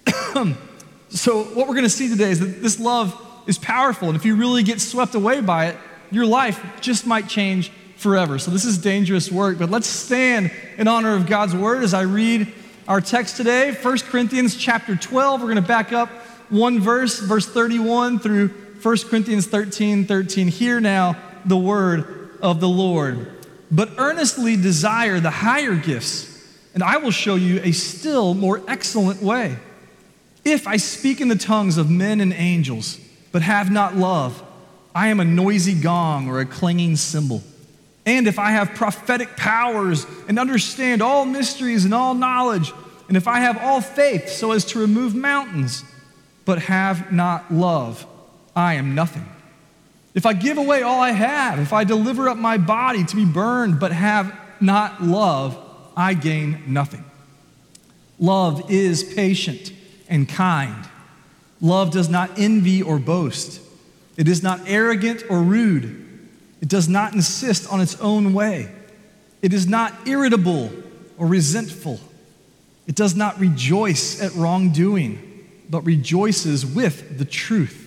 so, 1.10 1.44
what 1.44 1.68
we're 1.68 1.74
going 1.74 1.84
to 1.84 1.90
see 1.90 2.10
today 2.10 2.32
is 2.32 2.40
that 2.40 2.62
this 2.62 2.80
love 2.80 3.20
is 3.48 3.58
powerful, 3.58 4.10
and 4.10 4.18
if 4.18 4.26
you 4.26 4.36
really 4.36 4.64
get 4.64 4.82
swept 4.82 5.16
away 5.16 5.42
by 5.42 5.68
it, 5.68 5.78
your 6.12 6.26
life 6.26 6.64
just 6.82 7.06
might 7.06 7.28
change 7.28 7.72
forever. 7.98 8.38
So 8.38 8.52
this 8.52 8.66
is 8.66 8.78
dangerous 8.78 9.32
work, 9.32 9.58
but 9.58 9.70
let's 9.70 9.88
stand 9.88 10.52
in 10.78 10.88
honor 10.88 11.16
of 11.16 11.26
God's 11.26 11.56
word 11.56 11.84
as 11.84 11.94
I 11.94 12.02
read 12.02 12.54
our 12.88 13.02
text 13.02 13.36
today, 13.36 13.74
1 13.74 13.98
Corinthians 14.00 14.56
chapter 14.56 14.96
12. 14.96 15.42
We're 15.42 15.48
going 15.48 15.62
to 15.62 15.68
back 15.68 15.92
up 15.92 16.10
one 16.50 16.80
verse, 16.80 17.20
verse 17.20 17.46
31 17.46 18.20
through 18.20 18.50
1 18.82 18.98
Corinthians 19.10 19.48
13 19.48 20.06
13. 20.06 20.48
Hear 20.48 20.80
now 20.80 21.18
the 21.44 21.58
word 21.58 22.30
of 22.42 22.60
the 22.60 22.70
Lord. 22.70 23.37
But 23.70 23.92
earnestly 23.98 24.56
desire 24.56 25.20
the 25.20 25.30
higher 25.30 25.76
gifts, 25.76 26.34
and 26.74 26.84
I 26.84 26.98
will 26.98 27.12
show 27.12 27.36
you 27.36 27.60
a 27.64 27.72
still 27.72 28.34
more 28.34 28.62
excellent 28.68 29.22
way. 29.22 29.58
If 30.46 30.68
I 30.68 30.78
speak 30.78 31.20
in 31.20 31.28
the 31.28 31.36
tongues 31.36 31.78
of 31.78 31.90
men 31.90 32.22
and 32.22 32.34
angels, 32.34 33.00
but 33.32 33.42
have 33.42 33.70
not 33.72 33.98
love, 33.98 34.42
I 34.96 35.10
am 35.10 35.20
a 35.20 35.26
noisy 35.26 35.74
gong 35.74 36.30
or 36.30 36.40
a 36.40 36.46
clanging 36.46 36.96
cymbal. 36.96 37.44
And 38.06 38.26
if 38.26 38.40
I 38.40 38.52
have 38.52 38.74
prophetic 38.74 39.36
powers 39.36 40.08
and 40.30 40.40
understand 40.40 41.02
all 41.02 41.26
mysteries 41.26 41.84
and 41.84 41.94
all 41.94 42.14
knowledge, 42.14 42.72
and 43.10 43.18
if 43.18 43.28
I 43.28 43.40
have 43.42 43.58
all 43.58 43.82
faith 43.82 44.30
so 44.30 44.54
as 44.54 44.64
to 44.66 44.80
remove 44.80 45.14
mountains, 45.14 45.84
but 46.46 46.60
have 46.64 47.12
not 47.12 47.54
love, 47.54 48.06
I 48.56 48.76
am 48.76 48.96
nothing. 48.96 49.26
If 50.18 50.26
I 50.26 50.34
give 50.34 50.58
away 50.58 50.82
all 50.82 51.00
I 51.00 51.12
have, 51.12 51.60
if 51.60 51.74
I 51.74 51.84
deliver 51.84 52.28
up 52.28 52.38
my 52.38 52.58
body 52.58 53.04
to 53.04 53.16
be 53.16 53.24
burned, 53.24 53.80
but 53.80 53.92
have 53.92 54.36
not 54.60 55.04
love, 55.04 55.56
I 55.96 56.16
gain 56.16 56.64
nothing. 56.66 57.06
Love 58.18 58.72
is 58.72 59.04
patient 59.04 59.72
and 60.10 60.28
kind. 60.28 60.90
Love 61.62 61.92
does 61.92 62.10
not 62.10 62.32
envy 62.40 62.82
or 62.82 62.98
boast. 62.98 63.62
It 64.18 64.28
is 64.28 64.42
not 64.42 64.62
arrogant 64.66 65.22
or 65.30 65.40
rude. 65.44 66.04
It 66.62 66.68
does 66.68 66.90
not 66.90 67.14
insist 67.14 67.72
on 67.72 67.80
its 67.80 67.96
own 68.02 68.34
way. 68.34 68.72
It 69.44 69.54
is 69.54 69.68
not 69.68 70.08
irritable 70.08 70.72
or 71.20 71.28
resentful. 71.28 72.00
It 72.88 72.96
does 72.96 73.16
not 73.16 73.40
rejoice 73.40 74.20
at 74.20 74.34
wrongdoing, 74.34 75.46
but 75.70 75.82
rejoices 75.82 76.66
with 76.66 77.20
the 77.20 77.26
truth. 77.26 77.87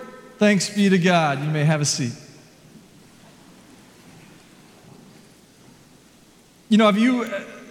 Thanks 0.41 0.71
be 0.71 0.89
to 0.89 0.97
God. 0.97 1.43
You 1.43 1.51
may 1.51 1.63
have 1.63 1.81
a 1.81 1.85
seat. 1.85 2.13
You 6.67 6.79
know, 6.79 6.87
have 6.87 6.97
you 6.97 7.27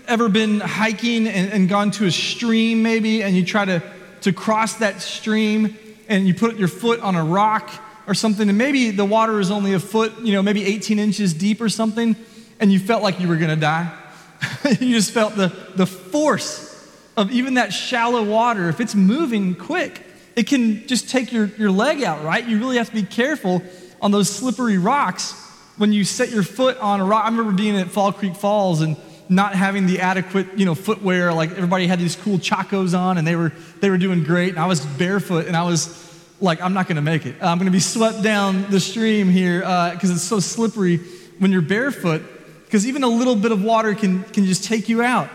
ever 0.06 0.28
been 0.28 0.60
hiking 0.60 1.26
and, 1.26 1.52
and, 1.52 1.68
gone 1.68 1.90
to 1.90 2.06
a 2.06 2.12
stream 2.12 2.84
maybe, 2.84 3.24
and 3.24 3.34
you 3.34 3.44
try 3.44 3.64
to, 3.64 3.82
to 4.20 4.32
cross 4.32 4.74
that 4.74 5.02
stream 5.02 5.76
and 6.08 6.28
you 6.28 6.32
put 6.32 6.58
your 6.58 6.68
foot 6.68 7.00
on 7.00 7.16
a 7.16 7.24
rock 7.24 7.72
or 8.06 8.14
something, 8.14 8.48
and 8.48 8.56
maybe 8.56 8.92
the 8.92 9.04
water 9.04 9.40
is 9.40 9.50
only 9.50 9.72
a 9.74 9.80
foot, 9.80 10.20
you 10.20 10.32
know, 10.32 10.40
maybe 10.40 10.64
18 10.64 11.00
inches 11.00 11.34
deep 11.34 11.60
or 11.60 11.68
something, 11.68 12.14
and 12.60 12.72
you 12.72 12.78
felt 12.78 13.02
like 13.02 13.18
you 13.18 13.26
were 13.26 13.36
going 13.36 13.50
to 13.50 13.56
die? 13.56 13.92
you 14.78 14.94
just 14.94 15.10
felt 15.10 15.34
the, 15.34 15.48
the 15.74 15.86
force 15.86 16.88
of 17.16 17.32
even 17.32 17.54
that 17.54 17.72
shallow 17.72 18.22
water. 18.22 18.68
If 18.68 18.80
it's 18.80 18.94
moving 18.94 19.56
quick, 19.56 20.06
it 20.36 20.46
can 20.46 20.86
just 20.86 21.10
take 21.10 21.32
your, 21.32 21.46
your 21.58 21.70
leg 21.70 22.02
out, 22.02 22.24
right? 22.24 22.46
You 22.46 22.58
really 22.58 22.76
have 22.76 22.88
to 22.88 22.94
be 22.94 23.02
careful 23.02 23.62
on 24.00 24.10
those 24.10 24.28
slippery 24.28 24.78
rocks 24.78 25.32
when 25.76 25.92
you 25.92 26.04
set 26.04 26.30
your 26.30 26.42
foot 26.42 26.76
on 26.78 27.00
a 27.00 27.04
rock. 27.04 27.24
I 27.24 27.28
remember 27.28 27.52
being 27.52 27.76
at 27.76 27.88
Fall 27.88 28.12
Creek 28.12 28.36
Falls 28.36 28.80
and 28.80 28.96
not 29.28 29.54
having 29.54 29.86
the 29.86 30.00
adequate, 30.00 30.58
you 30.58 30.64
know, 30.64 30.74
footwear. 30.74 31.32
Like 31.32 31.52
everybody 31.52 31.86
had 31.86 31.98
these 31.98 32.16
cool 32.16 32.38
chacos 32.38 32.98
on 32.98 33.16
and 33.16 33.26
they 33.26 33.36
were 33.36 33.52
they 33.80 33.88
were 33.88 33.98
doing 33.98 34.24
great. 34.24 34.50
And 34.50 34.58
I 34.58 34.66
was 34.66 34.84
barefoot 34.84 35.46
and 35.46 35.56
I 35.56 35.62
was 35.62 36.06
like, 36.40 36.60
I'm 36.60 36.74
not 36.74 36.86
going 36.86 36.96
to 36.96 37.02
make 37.02 37.26
it. 37.26 37.36
I'm 37.40 37.58
going 37.58 37.66
to 37.66 37.72
be 37.72 37.80
swept 37.80 38.22
down 38.22 38.70
the 38.70 38.80
stream 38.80 39.28
here 39.28 39.60
because 39.60 40.10
uh, 40.10 40.14
it's 40.14 40.22
so 40.22 40.40
slippery 40.40 40.98
when 41.38 41.52
you're 41.52 41.62
barefoot. 41.62 42.22
Because 42.64 42.86
even 42.86 43.02
a 43.02 43.08
little 43.08 43.36
bit 43.36 43.52
of 43.52 43.62
water 43.62 43.94
can 43.94 44.22
can 44.24 44.44
just 44.44 44.64
take 44.64 44.88
you 44.88 45.02
out. 45.02 45.28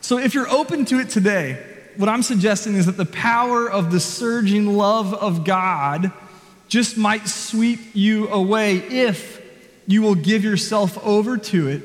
So 0.00 0.18
if 0.18 0.34
you're 0.34 0.48
open 0.48 0.84
to 0.86 1.00
it 1.00 1.08
today, 1.08 1.73
what 1.96 2.08
I'm 2.08 2.22
suggesting 2.22 2.74
is 2.74 2.86
that 2.86 2.96
the 2.96 3.06
power 3.06 3.70
of 3.70 3.92
the 3.92 4.00
surging 4.00 4.76
love 4.76 5.14
of 5.14 5.44
God 5.44 6.12
just 6.68 6.96
might 6.96 7.28
sweep 7.28 7.80
you 7.94 8.28
away 8.28 8.76
if 8.78 9.42
you 9.86 10.02
will 10.02 10.14
give 10.14 10.42
yourself 10.42 10.98
over 11.04 11.36
to 11.36 11.68
it 11.68 11.82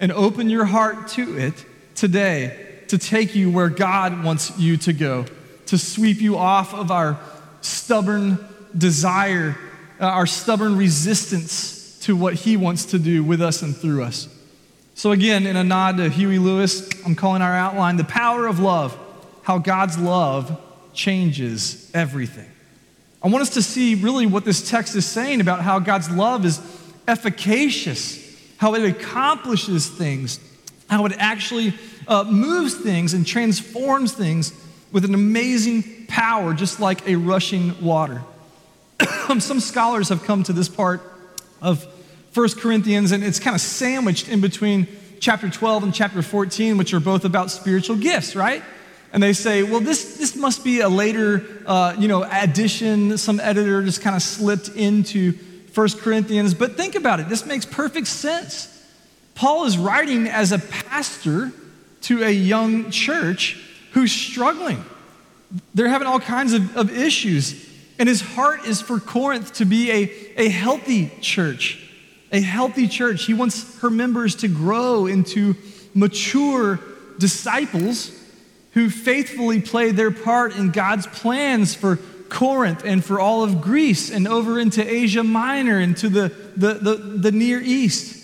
and 0.00 0.12
open 0.12 0.50
your 0.50 0.64
heart 0.64 1.08
to 1.08 1.38
it 1.38 1.64
today 1.94 2.66
to 2.88 2.98
take 2.98 3.34
you 3.34 3.50
where 3.50 3.68
God 3.68 4.24
wants 4.24 4.56
you 4.58 4.76
to 4.78 4.92
go, 4.92 5.24
to 5.66 5.78
sweep 5.78 6.20
you 6.20 6.36
off 6.36 6.74
of 6.74 6.90
our 6.90 7.18
stubborn 7.60 8.38
desire, 8.76 9.56
uh, 10.00 10.04
our 10.04 10.26
stubborn 10.26 10.76
resistance 10.76 11.98
to 12.02 12.14
what 12.14 12.34
He 12.34 12.56
wants 12.56 12.86
to 12.86 12.98
do 12.98 13.24
with 13.24 13.42
us 13.42 13.62
and 13.62 13.76
through 13.76 14.04
us. 14.04 14.28
So, 14.94 15.12
again, 15.12 15.46
in 15.46 15.56
a 15.56 15.64
nod 15.64 15.96
to 15.98 16.08
Huey 16.08 16.38
Lewis, 16.38 16.88
I'm 17.04 17.14
calling 17.14 17.42
our 17.42 17.54
outline 17.54 17.96
The 17.96 18.04
Power 18.04 18.46
of 18.46 18.60
Love 18.60 18.98
How 19.48 19.56
God's 19.56 19.96
Love 19.96 20.60
Changes 20.92 21.90
Everything. 21.94 22.50
I 23.22 23.28
want 23.28 23.40
us 23.40 23.54
to 23.54 23.62
see 23.62 23.94
really 23.94 24.26
what 24.26 24.44
this 24.44 24.68
text 24.68 24.94
is 24.94 25.06
saying 25.06 25.40
about 25.40 25.62
how 25.62 25.78
God's 25.78 26.10
love 26.10 26.44
is 26.44 26.60
efficacious 27.08 28.28
how 28.58 28.74
it 28.74 28.84
accomplishes 28.84 29.88
things, 29.88 30.38
how 30.90 31.06
it 31.06 31.14
actually 31.16 31.72
uh, 32.06 32.24
moves 32.24 32.74
things 32.74 33.14
and 33.14 33.26
transforms 33.26 34.12
things 34.12 34.52
with 34.92 35.06
an 35.06 35.14
amazing 35.14 36.04
power, 36.08 36.52
just 36.52 36.78
like 36.78 37.08
a 37.08 37.16
rushing 37.16 37.80
water. 37.82 38.20
Some 39.38 39.60
scholars 39.60 40.10
have 40.10 40.24
come 40.24 40.42
to 40.42 40.52
this 40.52 40.68
part 40.68 41.00
of 41.62 41.86
1 42.34 42.48
Corinthians, 42.58 43.12
and 43.12 43.24
it's 43.24 43.40
kind 43.40 43.54
of 43.54 43.62
sandwiched 43.62 44.28
in 44.28 44.42
between 44.42 44.86
chapter 45.20 45.48
12 45.48 45.84
and 45.84 45.94
chapter 45.94 46.20
14, 46.20 46.76
which 46.76 46.92
are 46.92 47.00
both 47.00 47.24
about 47.24 47.50
spiritual 47.50 47.96
gifts, 47.96 48.36
right? 48.36 48.62
And 49.12 49.22
they 49.22 49.32
say, 49.32 49.62
well, 49.62 49.80
this, 49.80 50.18
this 50.18 50.36
must 50.36 50.64
be 50.64 50.80
a 50.80 50.88
later, 50.88 51.44
uh, 51.66 51.96
you 51.98 52.08
know, 52.08 52.26
addition. 52.30 53.16
Some 53.16 53.40
editor 53.40 53.82
just 53.82 54.02
kind 54.02 54.14
of 54.14 54.22
slipped 54.22 54.68
into 54.68 55.32
1 55.74 55.88
Corinthians, 55.98 56.54
but 56.54 56.76
think 56.76 56.94
about 56.94 57.20
it. 57.20 57.28
This 57.28 57.46
makes 57.46 57.64
perfect 57.64 58.06
sense. 58.06 58.74
Paul 59.34 59.64
is 59.64 59.78
writing 59.78 60.26
as 60.26 60.52
a 60.52 60.58
pastor 60.58 61.52
to 62.02 62.24
a 62.24 62.30
young 62.30 62.90
church 62.90 63.62
who's 63.92 64.12
struggling. 64.12 64.84
They're 65.74 65.88
having 65.88 66.08
all 66.08 66.20
kinds 66.20 66.52
of, 66.52 66.76
of 66.76 66.96
issues. 66.96 67.66
And 67.98 68.08
his 68.08 68.20
heart 68.20 68.66
is 68.66 68.80
for 68.80 69.00
Corinth 69.00 69.54
to 69.54 69.64
be 69.64 69.90
a, 69.90 70.10
a 70.36 70.48
healthy 70.48 71.10
church, 71.20 71.88
a 72.30 72.40
healthy 72.40 72.86
church. 72.86 73.24
He 73.24 73.34
wants 73.34 73.78
her 73.80 73.90
members 73.90 74.36
to 74.36 74.48
grow 74.48 75.06
into 75.06 75.54
mature 75.94 76.80
disciples 77.18 78.12
who 78.72 78.90
faithfully 78.90 79.60
play 79.60 79.90
their 79.90 80.10
part 80.10 80.56
in 80.56 80.70
God's 80.70 81.06
plans 81.06 81.74
for 81.74 81.98
Corinth 82.28 82.84
and 82.84 83.04
for 83.04 83.18
all 83.18 83.42
of 83.42 83.60
Greece 83.60 84.10
and 84.10 84.28
over 84.28 84.58
into 84.58 84.86
Asia 84.86 85.24
Minor 85.24 85.78
and 85.78 85.96
to 85.98 86.08
the, 86.08 86.28
the, 86.56 86.74
the, 86.74 86.94
the 86.94 87.32
Near 87.32 87.60
East. 87.60 88.16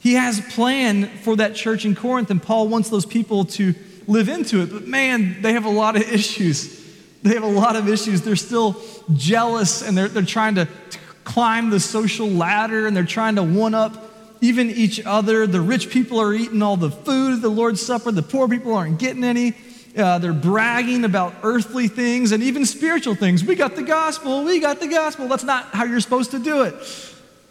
He 0.00 0.14
has 0.14 0.38
a 0.38 0.42
plan 0.42 1.06
for 1.06 1.36
that 1.36 1.54
church 1.54 1.86
in 1.86 1.94
Corinth, 1.94 2.30
and 2.30 2.42
Paul 2.42 2.68
wants 2.68 2.90
those 2.90 3.06
people 3.06 3.46
to 3.46 3.74
live 4.06 4.28
into 4.28 4.60
it. 4.60 4.70
But 4.70 4.86
man, 4.86 5.40
they 5.40 5.54
have 5.54 5.64
a 5.64 5.70
lot 5.70 5.96
of 5.96 6.02
issues. 6.12 6.82
They 7.22 7.34
have 7.34 7.42
a 7.42 7.46
lot 7.46 7.74
of 7.74 7.88
issues. 7.88 8.20
They're 8.20 8.36
still 8.36 8.76
jealous 9.14 9.80
and 9.82 9.96
they're, 9.96 10.08
they're 10.08 10.22
trying 10.22 10.56
to, 10.56 10.66
to 10.66 10.98
climb 11.24 11.70
the 11.70 11.80
social 11.80 12.28
ladder 12.28 12.86
and 12.86 12.94
they're 12.94 13.04
trying 13.04 13.36
to 13.36 13.42
one 13.42 13.74
up 13.74 14.13
even 14.40 14.70
each 14.70 15.04
other. 15.04 15.46
The 15.46 15.60
rich 15.60 15.90
people 15.90 16.20
are 16.20 16.32
eating 16.32 16.62
all 16.62 16.76
the 16.76 16.90
food 16.90 17.34
at 17.34 17.42
the 17.42 17.48
Lord's 17.48 17.80
Supper, 17.80 18.12
the 18.12 18.22
poor 18.22 18.48
people 18.48 18.74
aren't 18.74 18.98
getting 18.98 19.24
any. 19.24 19.54
Uh, 19.96 20.18
they're 20.18 20.32
bragging 20.32 21.04
about 21.04 21.34
earthly 21.44 21.86
things 21.86 22.32
and 22.32 22.42
even 22.42 22.66
spiritual 22.66 23.14
things. 23.14 23.44
We 23.44 23.54
got 23.54 23.76
the 23.76 23.82
gospel. 23.84 24.42
We 24.42 24.58
got 24.58 24.80
the 24.80 24.88
gospel. 24.88 25.28
That's 25.28 25.44
not 25.44 25.66
how 25.66 25.84
you're 25.84 26.00
supposed 26.00 26.32
to 26.32 26.40
do 26.40 26.62
it. 26.62 26.74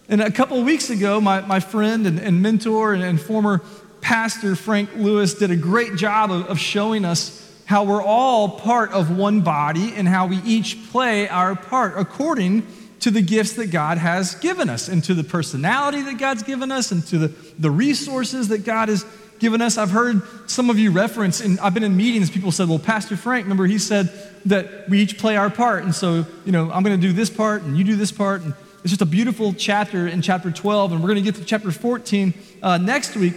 And 0.09 0.21
a 0.21 0.29
couple 0.29 0.61
weeks 0.63 0.89
ago, 0.89 1.21
my, 1.21 1.39
my 1.41 1.61
friend 1.61 2.05
and, 2.05 2.19
and 2.19 2.41
mentor 2.41 2.93
and, 2.93 3.01
and, 3.01 3.19
former 3.19 3.61
pastor, 4.01 4.55
Frank 4.57 4.89
Lewis, 4.95 5.35
did 5.35 5.51
a 5.51 5.55
great 5.55 5.95
job 5.95 6.31
of, 6.31 6.47
of 6.47 6.59
showing 6.59 7.05
us 7.05 7.39
how 7.65 7.85
we're 7.85 8.03
all 8.03 8.59
part 8.59 8.91
of 8.91 9.15
one 9.15 9.39
body 9.39 9.93
and 9.95 10.05
how 10.05 10.27
we 10.27 10.37
each 10.43 10.91
play 10.91 11.29
our 11.29 11.55
part 11.55 11.93
according 11.97 12.67
to 13.03 13.11
the 13.11 13.21
gifts 13.21 13.53
that 13.53 13.69
God 13.69 13.97
has 13.97 14.35
given 14.35 14.69
us 14.69 14.87
and 14.87 15.03
to 15.03 15.13
the 15.13 15.25
personality 15.25 16.01
that 16.03 16.17
God's 16.17 16.41
given 16.41 16.71
us 16.71 16.93
and 16.93 17.05
to 17.07 17.17
the, 17.17 17.27
the 17.59 17.69
resources 17.69 18.47
that 18.47 18.63
God 18.63 18.87
has 18.87 19.05
given 19.39 19.61
us. 19.61 19.77
I've 19.77 19.91
heard 19.91 20.21
some 20.49 20.69
of 20.69 20.79
you 20.79 20.89
reference, 20.89 21.41
and 21.41 21.59
I've 21.59 21.73
been 21.73 21.83
in 21.83 21.97
meetings, 21.97 22.31
people 22.31 22.53
said, 22.53 22.69
Well, 22.69 22.79
Pastor 22.79 23.17
Frank, 23.17 23.43
remember 23.43 23.65
he 23.65 23.77
said 23.77 24.09
that 24.45 24.87
we 24.89 25.01
each 25.01 25.17
play 25.17 25.35
our 25.35 25.49
part. 25.49 25.83
And 25.83 25.93
so, 25.93 26.25
you 26.45 26.53
know, 26.53 26.71
I'm 26.71 26.81
going 26.81 26.97
to 26.97 27.07
do 27.07 27.11
this 27.11 27.29
part 27.29 27.63
and 27.63 27.77
you 27.77 27.83
do 27.83 27.97
this 27.97 28.13
part. 28.13 28.41
And 28.41 28.53
it's 28.83 28.91
just 28.91 29.01
a 29.01 29.05
beautiful 29.05 29.51
chapter 29.53 30.07
in 30.07 30.21
chapter 30.21 30.49
12. 30.49 30.93
And 30.93 31.01
we're 31.01 31.09
going 31.09 31.21
to 31.21 31.29
get 31.29 31.35
to 31.35 31.43
chapter 31.43 31.73
14 31.73 32.33
uh, 32.61 32.77
next 32.77 33.17
week. 33.17 33.33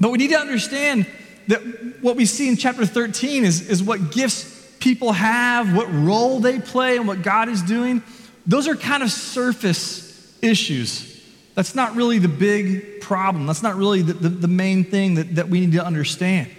But 0.00 0.10
we 0.10 0.16
need 0.16 0.30
to 0.30 0.38
understand 0.38 1.06
that 1.48 1.58
what 2.00 2.16
we 2.16 2.24
see 2.24 2.48
in 2.48 2.56
chapter 2.56 2.86
13 2.86 3.44
is, 3.44 3.68
is 3.68 3.82
what 3.82 4.10
gifts 4.10 4.56
people 4.80 5.12
have, 5.12 5.76
what 5.76 5.92
role 5.92 6.40
they 6.40 6.60
play, 6.60 6.96
and 6.96 7.06
what 7.06 7.20
God 7.20 7.50
is 7.50 7.60
doing. 7.60 8.02
Those 8.46 8.68
are 8.68 8.76
kind 8.76 9.02
of 9.02 9.10
surface 9.10 10.36
issues. 10.42 11.12
That's 11.54 11.74
not 11.74 11.96
really 11.96 12.18
the 12.18 12.28
big 12.28 13.00
problem. 13.00 13.46
That's 13.46 13.62
not 13.62 13.76
really 13.76 14.02
the, 14.02 14.12
the, 14.12 14.28
the 14.28 14.48
main 14.48 14.84
thing 14.84 15.14
that, 15.14 15.34
that 15.36 15.48
we 15.48 15.60
need 15.60 15.72
to 15.72 15.84
understand. 15.84 16.50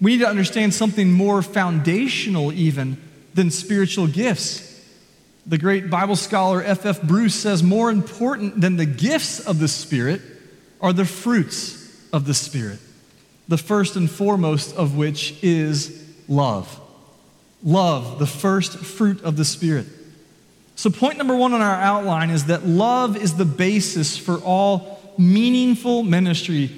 We 0.00 0.12
need 0.12 0.22
to 0.22 0.28
understand 0.28 0.74
something 0.74 1.12
more 1.12 1.42
foundational, 1.42 2.52
even, 2.52 3.02
than 3.34 3.50
spiritual 3.50 4.06
gifts. 4.06 4.64
The 5.46 5.58
great 5.58 5.90
Bible 5.90 6.16
scholar 6.16 6.62
F.F. 6.62 7.00
F. 7.00 7.02
Bruce 7.02 7.34
says 7.34 7.62
more 7.62 7.90
important 7.90 8.60
than 8.60 8.76
the 8.76 8.86
gifts 8.86 9.40
of 9.40 9.58
the 9.58 9.68
Spirit 9.68 10.20
are 10.80 10.92
the 10.92 11.04
fruits 11.04 12.08
of 12.12 12.26
the 12.26 12.34
Spirit 12.34 12.78
the 13.48 13.58
first 13.58 13.96
and 13.96 14.10
foremost 14.10 14.76
of 14.76 14.96
which 14.96 15.42
is 15.42 16.06
love. 16.28 16.80
Love, 17.64 18.18
the 18.18 18.26
first 18.26 18.78
fruit 18.78 19.22
of 19.24 19.36
the 19.36 19.44
Spirit. 19.44 19.86
So, 20.78 20.90
point 20.90 21.18
number 21.18 21.34
one 21.34 21.54
on 21.54 21.60
our 21.60 21.74
outline 21.74 22.30
is 22.30 22.44
that 22.44 22.64
love 22.64 23.16
is 23.16 23.34
the 23.34 23.44
basis 23.44 24.16
for 24.16 24.36
all 24.36 25.12
meaningful 25.18 26.04
ministry. 26.04 26.70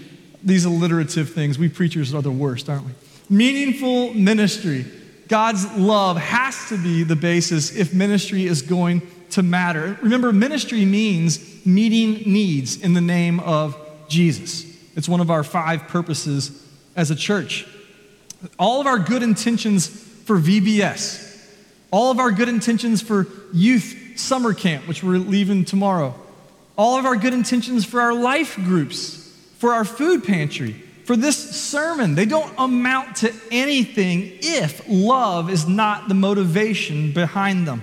These 0.43 0.65
alliterative 0.65 1.35
things, 1.35 1.59
we 1.59 1.69
preachers 1.69 2.15
are 2.15 2.23
the 2.23 2.31
worst, 2.31 2.71
aren't 2.71 2.87
we? 2.87 2.93
Meaningful 3.29 4.15
ministry. 4.15 4.87
God's 5.29 5.71
love 5.77 6.17
has 6.17 6.71
to 6.71 6.83
be 6.83 7.03
the 7.03 7.15
basis 7.15 7.77
if 7.77 7.93
ministry 7.93 8.47
is 8.47 8.63
going 8.63 9.03
to 9.33 9.43
matter. 9.43 9.99
Remember, 10.01 10.33
ministry 10.33 10.87
means 10.87 11.67
meeting 11.67 12.23
needs 12.33 12.81
in 12.81 12.95
the 12.95 13.03
name 13.03 13.39
of 13.41 13.77
Jesus. 14.09 14.65
It's 14.97 15.11
one 15.11 15.21
of 15.21 15.31
our 15.31 15.45
five 15.45 15.89
purposes 15.89 16.67
as 16.97 17.11
a 17.11 17.15
church. 17.15 17.69
All 18.59 18.81
of 18.81 18.87
our 18.87 18.99
good 18.99 19.23
intentions 19.23 19.89
for 19.89 20.39
VBS, 20.39 21.30
all 21.91 22.11
of 22.11 22.19
our 22.19 22.31
good 22.31 22.49
intentions 22.49 23.03
for 23.03 23.27
youth 23.53 24.13
summer 24.17 24.55
camp, 24.55 24.87
which 24.87 25.03
we're 25.03 25.19
leaving 25.19 25.65
tomorrow, 25.65 26.15
all 26.77 26.99
of 26.99 27.05
our 27.05 27.17
good 27.17 27.35
intentions 27.35 27.85
for 27.85 28.01
our 28.01 28.15
life 28.15 28.57
groups, 28.57 29.17
for 29.59 29.73
our 29.73 29.85
food 29.85 30.25
pantry, 30.25 30.73
for 31.05 31.17
this 31.17 31.37
sermon, 31.61 32.15
they 32.15 32.27
don't 32.27 32.55
amount 32.57 33.17
to 33.17 33.35
anything 33.51 34.31
if 34.41 34.85
love 34.89 35.51
is 35.51 35.67
not 35.67 36.09
the 36.09 36.15
motivation 36.15 37.13
behind 37.13 37.67
them. 37.67 37.83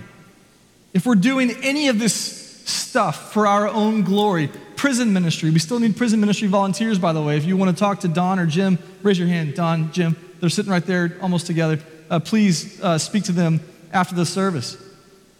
If 0.93 1.05
we're 1.05 1.15
doing 1.15 1.51
any 1.61 1.89
of 1.89 1.99
this 1.99 2.37
stuff 2.67 3.31
for 3.31 3.47
our 3.47 3.67
own 3.67 4.03
glory. 4.03 4.49
Prison 4.75 5.13
ministry. 5.13 5.49
We 5.49 5.59
still 5.59 5.79
need 5.79 5.97
prison 5.97 6.19
ministry 6.19 6.47
volunteers, 6.47 6.99
by 6.99 7.13
the 7.13 7.21
way. 7.21 7.37
If 7.37 7.45
you 7.45 7.57
want 7.57 7.75
to 7.75 7.79
talk 7.79 8.01
to 8.01 8.07
Don 8.07 8.39
or 8.39 8.45
Jim, 8.45 8.77
raise 9.03 9.17
your 9.17 9.27
hand. 9.27 9.55
Don, 9.55 9.91
Jim, 9.91 10.15
they're 10.39 10.49
sitting 10.49 10.71
right 10.71 10.85
there 10.85 11.17
almost 11.21 11.47
together. 11.47 11.79
Uh, 12.09 12.19
please 12.19 12.81
uh, 12.81 12.97
speak 12.97 13.23
to 13.25 13.31
them 13.31 13.59
after 13.91 14.15
the 14.15 14.25
service. 14.25 14.77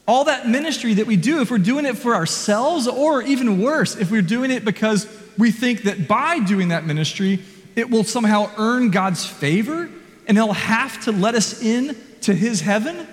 All 0.08 0.26
that 0.26 0.48
ministry 0.48 0.96
that 0.96 1.08
we 1.08 1.18
do, 1.18 1.42
if 1.42 1.52
we're 1.52 1.58
doing 1.58 1.86
it 1.86 1.98
for 1.98 2.16
ourselves, 2.16 2.88
or 2.88 3.22
even 3.22 3.62
worse, 3.62 3.96
if 3.96 4.10
we're 4.10 4.22
doing 4.22 4.52
it 4.52 4.64
because 4.64 5.08
we 5.38 5.52
think 5.52 5.84
that 5.84 6.08
by 6.08 6.40
doing 6.40 6.70
that 6.70 6.86
ministry, 6.86 7.40
it 7.76 7.90
will 7.90 8.04
somehow 8.04 8.50
earn 8.58 8.90
God's 8.90 9.26
favor 9.26 9.90
and 10.28 10.38
He'll 10.38 10.54
have 10.54 11.04
to 11.06 11.12
let 11.12 11.36
us 11.36 11.62
in 11.62 11.96
to 12.22 12.34
His 12.34 12.62
heaven, 12.62 13.08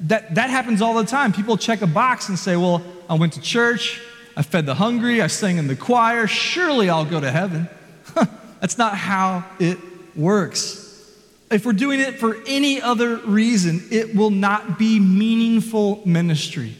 that, 0.00 0.34
that 0.34 0.50
happens 0.50 0.80
all 0.80 0.94
the 0.94 1.04
time. 1.04 1.32
People 1.32 1.56
check 1.56 1.82
a 1.82 1.86
box 1.86 2.28
and 2.28 2.38
say, 2.38 2.56
Well, 2.56 2.82
I 3.08 3.14
went 3.14 3.34
to 3.34 3.40
church, 3.40 4.00
I 4.36 4.42
fed 4.42 4.66
the 4.66 4.74
hungry, 4.74 5.20
I 5.20 5.26
sang 5.26 5.58
in 5.58 5.66
the 5.66 5.76
choir, 5.76 6.26
surely 6.26 6.88
I'll 6.88 7.04
go 7.04 7.20
to 7.20 7.30
heaven. 7.30 7.68
That's 8.60 8.78
not 8.78 8.96
how 8.96 9.44
it 9.58 9.78
works. 10.16 10.79
If 11.50 11.66
we're 11.66 11.72
doing 11.72 12.00
it 12.00 12.18
for 12.18 12.36
any 12.46 12.80
other 12.80 13.16
reason, 13.16 13.82
it 13.90 14.14
will 14.14 14.30
not 14.30 14.78
be 14.78 15.00
meaningful 15.00 16.00
ministry. 16.04 16.76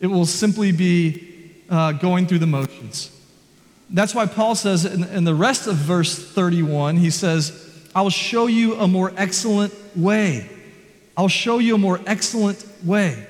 It 0.00 0.08
will 0.08 0.26
simply 0.26 0.72
be 0.72 1.52
uh, 1.68 1.92
going 1.92 2.26
through 2.26 2.40
the 2.40 2.46
motions. 2.46 3.16
That's 3.88 4.14
why 4.14 4.26
Paul 4.26 4.54
says 4.54 4.84
in, 4.84 5.04
in 5.04 5.24
the 5.24 5.34
rest 5.34 5.66
of 5.66 5.76
verse 5.76 6.16
31, 6.16 6.96
he 6.96 7.10
says, 7.10 7.68
I 7.94 8.02
will 8.02 8.10
show 8.10 8.46
you 8.46 8.76
a 8.76 8.88
more 8.88 9.12
excellent 9.16 9.74
way. 9.96 10.48
I'll 11.16 11.28
show 11.28 11.58
you 11.58 11.74
a 11.74 11.78
more 11.78 12.00
excellent 12.06 12.64
way. 12.84 13.26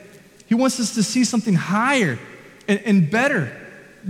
He 0.47 0.55
wants 0.55 0.81
us 0.81 0.95
to 0.95 1.03
see 1.03 1.25
something 1.25 1.55
higher 1.55 2.19
and, 2.69 2.81
and 2.85 3.11
better 3.11 3.53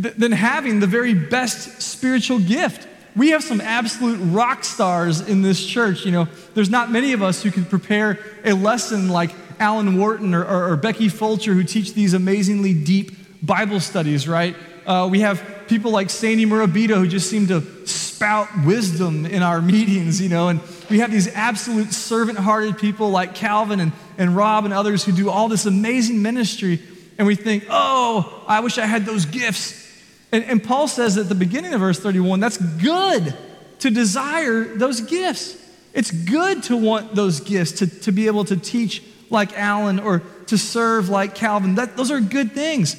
th- 0.00 0.14
than 0.14 0.32
having 0.32 0.80
the 0.80 0.86
very 0.86 1.14
best 1.14 1.82
spiritual 1.82 2.40
gift. 2.40 2.86
We 3.16 3.30
have 3.30 3.42
some 3.42 3.60
absolute 3.60 4.18
rock 4.18 4.64
stars 4.64 5.20
in 5.20 5.42
this 5.42 5.64
church. 5.64 6.04
You 6.04 6.12
know, 6.12 6.28
there's 6.54 6.70
not 6.70 6.90
many 6.90 7.12
of 7.12 7.22
us 7.22 7.42
who 7.42 7.50
can 7.50 7.64
prepare 7.64 8.18
a 8.44 8.52
lesson 8.52 9.08
like 9.08 9.30
Alan 9.58 9.98
Wharton 9.98 10.34
or, 10.34 10.44
or, 10.44 10.72
or 10.72 10.76
Becky 10.76 11.08
Fulcher 11.08 11.52
who 11.54 11.64
teach 11.64 11.94
these 11.94 12.14
amazingly 12.14 12.72
deep 12.72 13.12
Bible 13.42 13.80
studies, 13.80 14.28
right? 14.28 14.56
Uh, 14.86 15.08
we 15.10 15.20
have 15.20 15.42
people 15.68 15.90
like 15.90 16.10
Sandy 16.10 16.46
Morabito 16.46 16.96
who 16.96 17.06
just 17.06 17.28
seem 17.28 17.46
to 17.48 17.86
spout 17.86 18.48
wisdom 18.64 19.26
in 19.26 19.42
our 19.42 19.60
meetings, 19.62 20.20
you 20.20 20.28
know, 20.28 20.48
and 20.48 20.60
we 20.88 21.00
have 21.00 21.10
these 21.10 21.28
absolute 21.28 21.92
servant 21.92 22.38
hearted 22.38 22.78
people 22.78 23.10
like 23.10 23.34
Calvin 23.34 23.80
and, 23.80 23.92
and 24.18 24.34
Rob 24.34 24.64
and 24.64 24.74
others 24.74 25.04
who 25.04 25.12
do 25.12 25.30
all 25.30 25.48
this 25.48 25.66
amazing 25.66 26.22
ministry 26.22 26.80
and 27.20 27.26
we 27.26 27.34
think, 27.34 27.66
oh, 27.68 28.44
I 28.48 28.60
wish 28.60 28.78
I 28.78 28.86
had 28.86 29.04
those 29.04 29.26
gifts. 29.26 29.89
And, 30.32 30.44
and 30.44 30.62
Paul 30.62 30.88
says 30.88 31.18
at 31.18 31.28
the 31.28 31.34
beginning 31.34 31.74
of 31.74 31.80
verse 31.80 31.98
31 31.98 32.40
that's 32.40 32.56
good 32.56 33.34
to 33.80 33.90
desire 33.90 34.64
those 34.64 35.00
gifts. 35.00 35.56
It's 35.92 36.10
good 36.10 36.62
to 36.64 36.76
want 36.76 37.14
those 37.14 37.40
gifts, 37.40 37.72
to, 37.72 37.86
to 38.02 38.12
be 38.12 38.26
able 38.26 38.44
to 38.44 38.56
teach 38.56 39.02
like 39.28 39.56
Alan 39.58 39.98
or 39.98 40.22
to 40.46 40.58
serve 40.58 41.08
like 41.08 41.34
Calvin. 41.34 41.76
That, 41.76 41.96
those 41.96 42.10
are 42.10 42.20
good 42.20 42.52
things. 42.52 42.96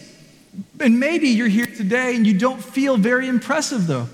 And 0.80 1.00
maybe 1.00 1.30
you're 1.30 1.48
here 1.48 1.65
today 1.65 2.15
and 2.15 2.28
you 2.28 2.38
don't 2.38 2.62
feel 2.62 2.98
very 2.98 3.28
impressive, 3.28 3.88
though. 3.88 4.10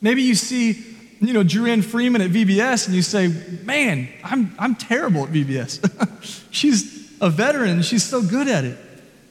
Maybe 0.00 0.22
you 0.22 0.34
see, 0.34 0.82
you 1.20 1.34
know, 1.34 1.42
Drew 1.42 1.82
Freeman 1.82 2.22
at 2.22 2.30
VBS 2.30 2.86
and 2.86 2.94
you 2.94 3.02
say, 3.02 3.28
man, 3.64 4.08
I'm, 4.24 4.54
I'm 4.58 4.74
terrible 4.74 5.24
at 5.24 5.30
VBS. 5.30 6.42
she's 6.50 7.10
a 7.20 7.28
veteran, 7.28 7.82
she's 7.82 8.04
so 8.04 8.22
good 8.22 8.48
at 8.48 8.64
it. 8.64 8.78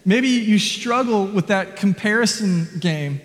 Maybe 0.09 0.29
you 0.29 0.57
struggle 0.57 1.27
with 1.27 1.45
that 1.47 1.75
comparison 1.75 2.67
game. 2.79 3.21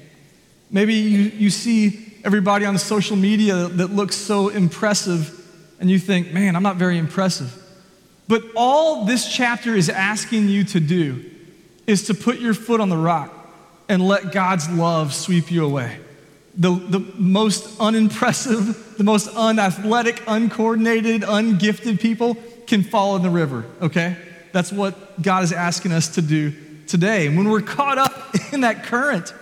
Maybe 0.71 0.93
you, 0.93 1.21
you 1.23 1.49
see 1.49 2.13
everybody 2.23 2.67
on 2.67 2.77
social 2.77 3.17
media 3.17 3.69
that 3.69 3.87
looks 3.87 4.15
so 4.17 4.51
impressive, 4.51 5.33
and 5.81 5.91
you 5.91 5.99
think, 5.99 6.35
man, 6.35 6.55
I'm 6.55 6.63
not 6.63 6.77
very 6.77 6.99
impressive. 6.99 7.51
But 8.29 8.43
all 8.55 9.07
this 9.07 9.35
chapter 9.35 9.75
is 9.75 9.89
asking 9.89 10.51
you 10.51 10.63
to 10.65 10.81
do 10.81 11.25
is 11.87 12.09
to 12.09 12.15
put 12.15 12.39
your 12.39 12.53
foot 12.53 12.83
on 12.83 12.91
the 12.91 12.99
rock 12.99 13.33
and 13.89 14.07
let 14.07 14.31
God's 14.31 14.69
love 14.69 15.15
sweep 15.15 15.51
you 15.51 15.65
away. 15.65 15.99
The, 16.55 16.71
the 16.71 17.01
most 17.17 17.81
unimpressive, 17.81 18.99
the 18.99 19.05
most 19.05 19.35
unathletic, 19.35 20.23
uncoordinated, 20.27 21.23
ungifted 21.23 21.99
people 21.99 22.37
can 22.67 22.83
fall 22.83 23.17
in 23.17 23.23
the 23.23 23.31
river, 23.31 23.65
okay? 23.81 24.19
That's 24.53 24.71
what 24.71 25.23
God 25.23 25.45
is 25.45 25.53
asking 25.55 25.93
us 25.93 26.17
to 26.17 26.21
do 26.21 26.53
today. 26.89 27.29
When 27.29 27.49
we're 27.49 27.63
caught 27.63 27.99
up 27.99 28.35
in 28.53 28.63
that 28.63 28.85
current, 28.85 29.33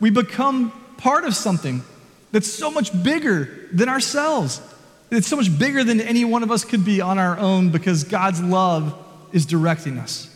we 0.00 0.10
become 0.10 0.72
part 0.96 1.24
of 1.24 1.34
something 1.34 1.82
that's 2.32 2.50
so 2.50 2.70
much 2.70 2.90
bigger 3.02 3.68
than 3.72 3.88
ourselves. 3.88 4.60
It's 5.10 5.26
so 5.26 5.36
much 5.36 5.56
bigger 5.58 5.82
than 5.82 6.00
any 6.00 6.24
one 6.24 6.42
of 6.42 6.50
us 6.50 6.64
could 6.64 6.84
be 6.84 7.00
on 7.00 7.18
our 7.18 7.38
own 7.38 7.70
because 7.70 8.04
God's 8.04 8.40
love 8.40 8.96
is 9.32 9.46
directing 9.46 9.98
us. 9.98 10.28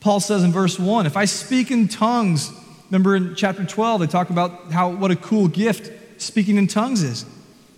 Paul 0.00 0.20
says 0.20 0.44
in 0.44 0.52
verse 0.52 0.78
1 0.78 1.06
if 1.06 1.16
I 1.16 1.24
speak 1.24 1.70
in 1.70 1.88
tongues, 1.88 2.52
remember 2.90 3.16
in 3.16 3.34
chapter 3.34 3.64
12, 3.64 4.00
they 4.00 4.06
talk 4.06 4.30
about 4.30 4.72
how 4.72 4.90
what 4.90 5.10
a 5.10 5.16
cool 5.16 5.48
gift 5.48 6.20
speaking 6.20 6.56
in 6.56 6.66
tongues 6.66 7.02
is. 7.02 7.24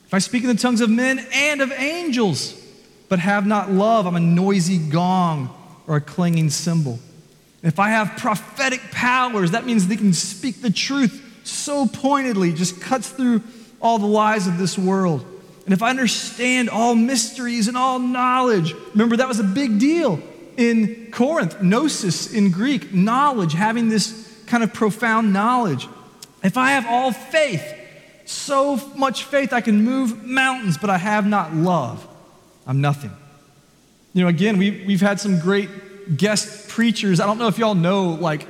If 0.06 0.14
I 0.14 0.18
speak 0.18 0.42
in 0.42 0.48
the 0.48 0.60
tongues 0.60 0.80
of 0.80 0.90
men 0.90 1.24
and 1.32 1.60
of 1.60 1.70
angels, 1.72 2.60
but 3.08 3.20
have 3.20 3.46
not 3.46 3.70
love, 3.70 4.06
I'm 4.06 4.16
a 4.16 4.20
noisy 4.20 4.78
gong 4.78 5.54
or 5.86 5.96
a 5.96 6.00
clanging 6.00 6.50
cymbal. 6.50 6.98
If 7.62 7.78
I 7.78 7.90
have 7.90 8.16
prophetic 8.16 8.80
powers, 8.90 9.50
that 9.50 9.66
means 9.66 9.86
they 9.86 9.96
can 9.96 10.12
speak 10.12 10.62
the 10.62 10.70
truth 10.70 11.26
so 11.44 11.86
pointedly, 11.86 12.52
just 12.52 12.80
cuts 12.80 13.10
through 13.10 13.42
all 13.80 13.98
the 13.98 14.06
lies 14.06 14.46
of 14.46 14.58
this 14.58 14.78
world. 14.78 15.24
And 15.64 15.74
if 15.74 15.82
I 15.82 15.90
understand 15.90 16.70
all 16.70 16.94
mysteries 16.94 17.68
and 17.68 17.76
all 17.76 17.98
knowledge, 17.98 18.74
remember 18.92 19.16
that 19.18 19.28
was 19.28 19.40
a 19.40 19.44
big 19.44 19.78
deal 19.78 20.20
in 20.56 21.10
Corinth, 21.10 21.62
gnosis 21.62 22.32
in 22.32 22.50
Greek, 22.50 22.92
knowledge, 22.92 23.52
having 23.52 23.88
this 23.88 24.42
kind 24.46 24.62
of 24.62 24.72
profound 24.72 25.32
knowledge. 25.32 25.86
If 26.42 26.56
I 26.56 26.72
have 26.72 26.86
all 26.86 27.12
faith, 27.12 27.62
so 28.24 28.76
much 28.96 29.24
faith 29.24 29.52
I 29.52 29.60
can 29.60 29.84
move 29.84 30.24
mountains, 30.24 30.78
but 30.78 30.90
I 30.90 30.98
have 30.98 31.26
not 31.26 31.54
love, 31.54 32.06
I'm 32.66 32.80
nothing. 32.80 33.12
You 34.12 34.22
know, 34.22 34.28
again, 34.28 34.58
we, 34.58 34.84
we've 34.86 35.00
had 35.00 35.20
some 35.20 35.38
great 35.40 35.68
guest 36.16 36.68
preachers. 36.68 37.20
I 37.20 37.26
don't 37.26 37.38
know 37.38 37.48
if 37.48 37.58
y'all 37.58 37.74
know, 37.74 38.10
like, 38.10 38.46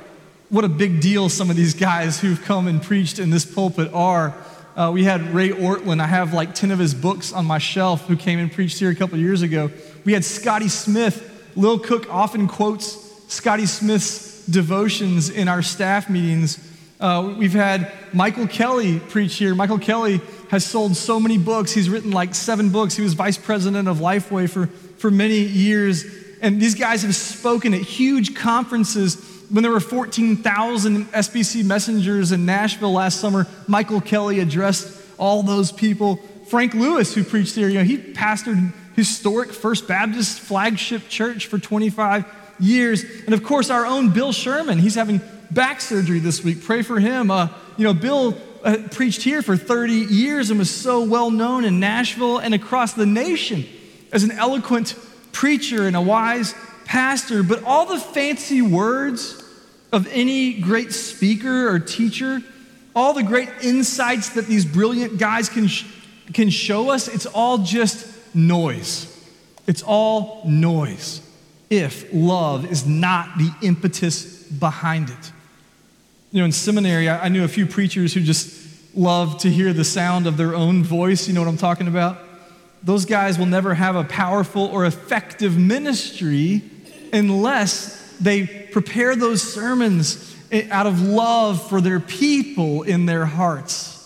what 0.49 0.65
a 0.65 0.69
big 0.69 0.99
deal 0.99 1.29
some 1.29 1.49
of 1.49 1.55
these 1.55 1.73
guys 1.73 2.19
who've 2.19 2.41
come 2.41 2.67
and 2.67 2.81
preached 2.81 3.19
in 3.19 3.29
this 3.29 3.45
pulpit 3.45 3.93
are. 3.93 4.35
Uh, 4.75 4.91
we 4.93 5.03
had 5.03 5.33
Ray 5.33 5.49
Ortlund. 5.49 6.01
I 6.01 6.07
have 6.07 6.33
like 6.33 6.55
10 6.55 6.71
of 6.71 6.79
his 6.79 6.93
books 6.93 7.33
on 7.33 7.45
my 7.45 7.57
shelf 7.57 8.07
who 8.07 8.15
came 8.15 8.39
and 8.39 8.51
preached 8.51 8.79
here 8.79 8.89
a 8.89 8.95
couple 8.95 9.17
years 9.17 9.41
ago. 9.41 9.69
We 10.05 10.13
had 10.13 10.25
Scotty 10.25 10.69
Smith. 10.69 11.27
Lil 11.55 11.79
Cook 11.79 12.07
often 12.09 12.47
quotes 12.47 12.97
Scotty 13.33 13.65
Smith's 13.65 14.45
devotions 14.45 15.29
in 15.29 15.47
our 15.47 15.61
staff 15.61 16.09
meetings. 16.09 16.59
Uh, 16.99 17.33
we've 17.37 17.53
had 17.53 17.91
Michael 18.13 18.47
Kelly 18.47 18.99
preach 18.99 19.35
here. 19.35 19.55
Michael 19.55 19.79
Kelly 19.79 20.21
has 20.49 20.65
sold 20.65 20.95
so 20.95 21.19
many 21.19 21.37
books. 21.37 21.71
He's 21.71 21.89
written 21.89 22.11
like 22.11 22.35
seven 22.35 22.69
books. 22.69 22.95
He 22.95 23.01
was 23.01 23.13
vice 23.13 23.37
president 23.37 23.87
of 23.87 23.97
Lifeway 23.97 24.49
for, 24.49 24.67
for 24.67 25.09
many 25.09 25.39
years. 25.39 26.05
And 26.41 26.59
these 26.59 26.75
guys 26.75 27.03
have 27.03 27.15
spoken 27.15 27.73
at 27.73 27.81
huge 27.81 28.35
conferences 28.35 29.23
when 29.51 29.63
there 29.63 29.71
were 29.71 29.81
14,000 29.81 31.05
SBC 31.07 31.65
messengers 31.65 32.31
in 32.31 32.45
Nashville 32.45 32.93
last 32.93 33.19
summer, 33.19 33.47
Michael 33.67 33.99
Kelly 33.99 34.39
addressed 34.39 34.97
all 35.17 35.43
those 35.43 35.73
people. 35.73 36.17
Frank 36.47 36.73
Lewis, 36.73 37.13
who 37.13 37.23
preached 37.23 37.55
here, 37.55 37.67
you 37.67 37.77
know, 37.77 37.83
he 37.83 37.97
pastored 37.97 38.73
historic 38.95 39.51
First 39.51 39.87
Baptist 39.87 40.39
flagship 40.39 41.09
church 41.09 41.47
for 41.47 41.59
25 41.59 42.25
years. 42.59 43.03
And 43.25 43.33
of 43.33 43.43
course, 43.43 43.69
our 43.69 43.85
own 43.85 44.11
Bill 44.13 44.31
Sherman, 44.31 44.79
he's 44.79 44.95
having 44.95 45.19
back 45.51 45.81
surgery 45.81 46.19
this 46.19 46.43
week. 46.43 46.63
Pray 46.63 46.81
for 46.81 46.99
him. 46.99 47.29
Uh, 47.29 47.49
you 47.75 47.83
know, 47.83 47.93
Bill 47.93 48.37
uh, 48.63 48.77
preached 48.91 49.21
here 49.21 49.41
for 49.41 49.57
30 49.57 49.93
years 49.93 50.49
and 50.49 50.59
was 50.59 50.69
so 50.69 51.03
well 51.03 51.29
known 51.29 51.65
in 51.65 51.79
Nashville 51.79 52.37
and 52.37 52.53
across 52.53 52.93
the 52.93 53.05
nation 53.05 53.65
as 54.13 54.23
an 54.23 54.31
eloquent 54.31 54.95
preacher 55.31 55.87
and 55.87 55.95
a 55.95 56.01
wise 56.01 56.53
pastor. 56.85 57.43
But 57.43 57.63
all 57.63 57.85
the 57.85 57.99
fancy 57.99 58.61
words 58.61 59.43
of 59.91 60.07
any 60.11 60.53
great 60.53 60.93
speaker 60.93 61.69
or 61.69 61.79
teacher, 61.79 62.41
all 62.95 63.13
the 63.13 63.23
great 63.23 63.49
insights 63.61 64.29
that 64.29 64.47
these 64.47 64.65
brilliant 64.65 65.17
guys 65.17 65.49
can, 65.49 65.67
sh- 65.67 65.85
can 66.33 66.49
show 66.49 66.89
us, 66.89 67.07
it's 67.07 67.25
all 67.25 67.59
just 67.59 68.07
noise. 68.35 69.07
It's 69.67 69.83
all 69.83 70.41
noise 70.45 71.21
if 71.69 72.09
love 72.13 72.69
is 72.69 72.85
not 72.85 73.37
the 73.37 73.53
impetus 73.61 74.43
behind 74.43 75.09
it. 75.09 75.31
You 76.31 76.39
know, 76.39 76.45
in 76.45 76.51
seminary, 76.51 77.07
I, 77.07 77.25
I 77.25 77.29
knew 77.29 77.43
a 77.43 77.47
few 77.47 77.65
preachers 77.65 78.13
who 78.13 78.21
just 78.21 78.95
loved 78.95 79.41
to 79.41 79.49
hear 79.49 79.71
the 79.71 79.85
sound 79.85 80.27
of 80.27 80.35
their 80.35 80.53
own 80.53 80.83
voice. 80.83 81.27
You 81.27 81.33
know 81.33 81.41
what 81.41 81.47
I'm 81.47 81.57
talking 81.57 81.87
about? 81.87 82.19
Those 82.83 83.05
guys 83.05 83.37
will 83.37 83.45
never 83.45 83.73
have 83.73 83.95
a 83.95 84.03
powerful 84.03 84.65
or 84.65 84.85
effective 84.85 85.57
ministry 85.57 86.63
unless 87.13 88.17
they 88.19 88.47
prepare 88.47 89.15
those 89.15 89.41
sermons 89.41 90.35
out 90.69 90.87
of 90.87 91.01
love 91.01 91.69
for 91.69 91.79
their 91.79 91.99
people 91.99 92.83
in 92.83 93.05
their 93.05 93.25
hearts. 93.25 93.97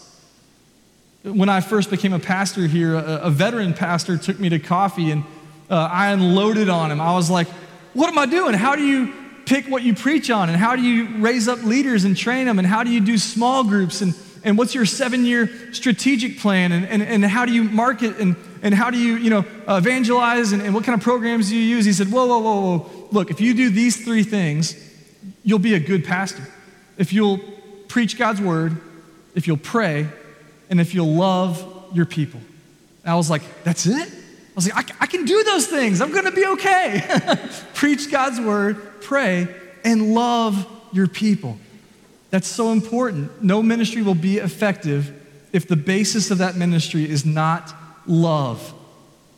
When 1.24 1.50
I 1.50 1.62
first 1.62 1.90
became 1.90 2.14
a 2.14 2.20
pastor 2.20 2.68
here, 2.68 2.96
a, 2.96 3.22
a 3.24 3.30
veteran 3.32 3.74
pastor 3.74 4.18
took 4.18 4.40
me 4.40 4.50
to 4.50 4.60
coffee 4.60 5.12
and 5.12 5.24
uh, 5.70 5.90
I 5.92 6.12
unloaded 6.12 6.70
on 6.70 6.92
him. 6.92 7.02
I 7.02 7.14
was 7.14 7.30
like, 7.30 7.48
What 7.94 8.10
am 8.10 8.18
I 8.20 8.26
doing? 8.28 8.54
How 8.54 8.76
do 8.76 8.84
you 8.84 9.14
pick 9.46 9.66
what 9.66 9.84
you 9.84 9.96
preach 9.96 10.30
on? 10.30 10.50
And 10.50 10.58
how 10.58 10.76
do 10.76 10.82
you 10.82 11.18
raise 11.18 11.48
up 11.48 11.64
leaders 11.64 12.04
and 12.04 12.16
train 12.16 12.46
them? 12.46 12.60
And 12.60 12.68
how 12.68 12.84
do 12.84 12.92
you 12.92 13.00
do 13.00 13.18
small 13.18 13.64
groups? 13.64 14.02
And, 14.02 14.14
and 14.44 14.58
what's 14.58 14.76
your 14.76 14.86
seven 14.86 15.26
year 15.26 15.74
strategic 15.74 16.40
plan? 16.40 16.72
And, 16.72 16.86
and, 16.86 17.02
and 17.02 17.26
how 17.26 17.46
do 17.46 17.54
you 17.54 17.64
market? 17.64 18.18
And, 18.20 18.36
and 18.66 18.74
how 18.74 18.90
do 18.90 18.98
you, 18.98 19.16
you 19.16 19.30
know, 19.30 19.46
evangelize? 19.70 20.52
And, 20.52 20.62
and 20.62 20.74
what 20.74 20.84
kind 20.84 20.98
of 20.98 21.04
programs 21.04 21.50
do 21.50 21.56
you 21.56 21.62
use? 21.62 21.86
He 21.86 21.94
said, 21.94 22.12
Whoa, 22.12 22.26
whoa, 22.26 22.40
whoa, 22.40 22.78
whoa 22.80 23.08
look, 23.12 23.30
if 23.30 23.40
you 23.40 23.54
do 23.54 23.70
these 23.70 24.04
three 24.04 24.24
things, 24.24 24.76
you'll 25.44 25.60
be 25.60 25.76
a 25.76 25.80
good 25.80 26.04
pastor. 26.04 26.44
If 26.98 27.14
you'll 27.14 27.40
preach 27.88 28.18
God's 28.18 28.42
word, 28.42 28.76
if 29.36 29.46
you'll 29.46 29.58
pray, 29.58 30.08
and 30.70 30.82
if 30.82 30.96
you'll 30.96 31.14
love 31.14 31.92
your 31.94 32.08
people. 32.08 32.42
And 33.04 33.12
I 33.12 33.16
was 33.16 33.30
like, 33.30 33.44
that's 33.64 33.86
it? 33.86 34.08
I 34.12 34.56
was 34.56 34.68
like, 34.68 34.92
I, 34.92 34.96
I 35.02 35.06
can 35.06 35.26
do 35.26 35.44
those 35.44 35.68
things. 35.68 36.02
I'm 36.02 36.12
going 36.12 36.26
to 36.26 36.32
be 36.32 36.46
okay. 36.48 37.48
preach 37.76 38.10
God's 38.10 38.42
word, 38.42 39.02
pray, 39.02 39.48
and 39.84 40.16
love 40.16 40.68
your 40.92 41.08
people. 41.08 41.60
That's 42.32 42.48
so 42.48 42.72
important. 42.72 43.44
No 43.44 43.62
ministry 43.62 44.02
will 44.02 44.16
be 44.16 44.40
effective 44.40 45.22
if 45.54 45.68
the 45.68 45.76
basis 45.76 46.32
of 46.32 46.40
that 46.40 46.56
ministry 46.56 47.08
is 47.08 47.26
not 47.26 47.74
love. 48.08 48.74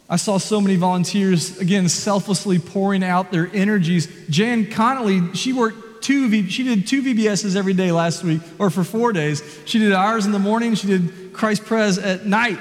I 0.10 0.15
saw 0.15 0.38
so 0.38 0.62
many 0.62 0.77
volunteers, 0.77 1.60
again, 1.60 1.89
selflessly 1.89 2.60
pouring 2.60 3.03
out 3.03 3.32
their 3.32 3.49
energies. 3.53 4.08
Jan 4.30 4.69
Connolly, 4.71 5.34
she 5.34 5.51
worked 5.51 6.03
two, 6.03 6.30
v- 6.30 6.49
she 6.49 6.63
did 6.63 6.88
two 6.88 7.01
VBSs 7.01 7.56
every 7.58 7.73
day 7.73 7.91
last 7.91 8.23
week, 8.23 8.41
or 8.58 8.69
for 8.69 8.86
four 8.86 9.12
days. 9.12 9.43
She 9.65 9.80
did 9.80 9.91
ours 9.91 10.25
in 10.25 10.32
the 10.32 10.39
morning, 10.39 10.75
she 10.75 10.88
did 10.88 11.34
Christ 11.34 11.65
Pres 11.65 11.97
at 11.97 12.25
night. 12.25 12.60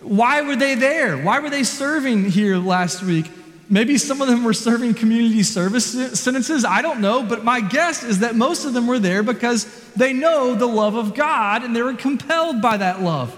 Why 0.00 0.42
were 0.42 0.56
they 0.56 0.76
there? 0.76 1.18
Why 1.18 1.40
were 1.40 1.50
they 1.50 1.64
serving 1.64 2.30
here 2.30 2.56
last 2.56 3.02
week? 3.02 3.30
Maybe 3.68 3.98
some 3.98 4.20
of 4.20 4.28
them 4.28 4.42
were 4.42 4.52
serving 4.52 4.94
community 4.94 5.42
service 5.42 6.18
sentences. 6.18 6.64
I 6.64 6.82
don't 6.82 7.00
know, 7.00 7.22
but 7.22 7.44
my 7.44 7.60
guess 7.60 8.02
is 8.02 8.20
that 8.20 8.34
most 8.34 8.64
of 8.64 8.74
them 8.74 8.86
were 8.86 8.98
there 8.98 9.22
because 9.22 9.64
they 9.94 10.12
know 10.12 10.54
the 10.54 10.66
love 10.66 10.96
of 10.96 11.14
God 11.14 11.62
and 11.62 11.74
they 11.74 11.82
were 11.82 11.94
compelled 11.94 12.62
by 12.62 12.78
that 12.78 13.00
love. 13.00 13.36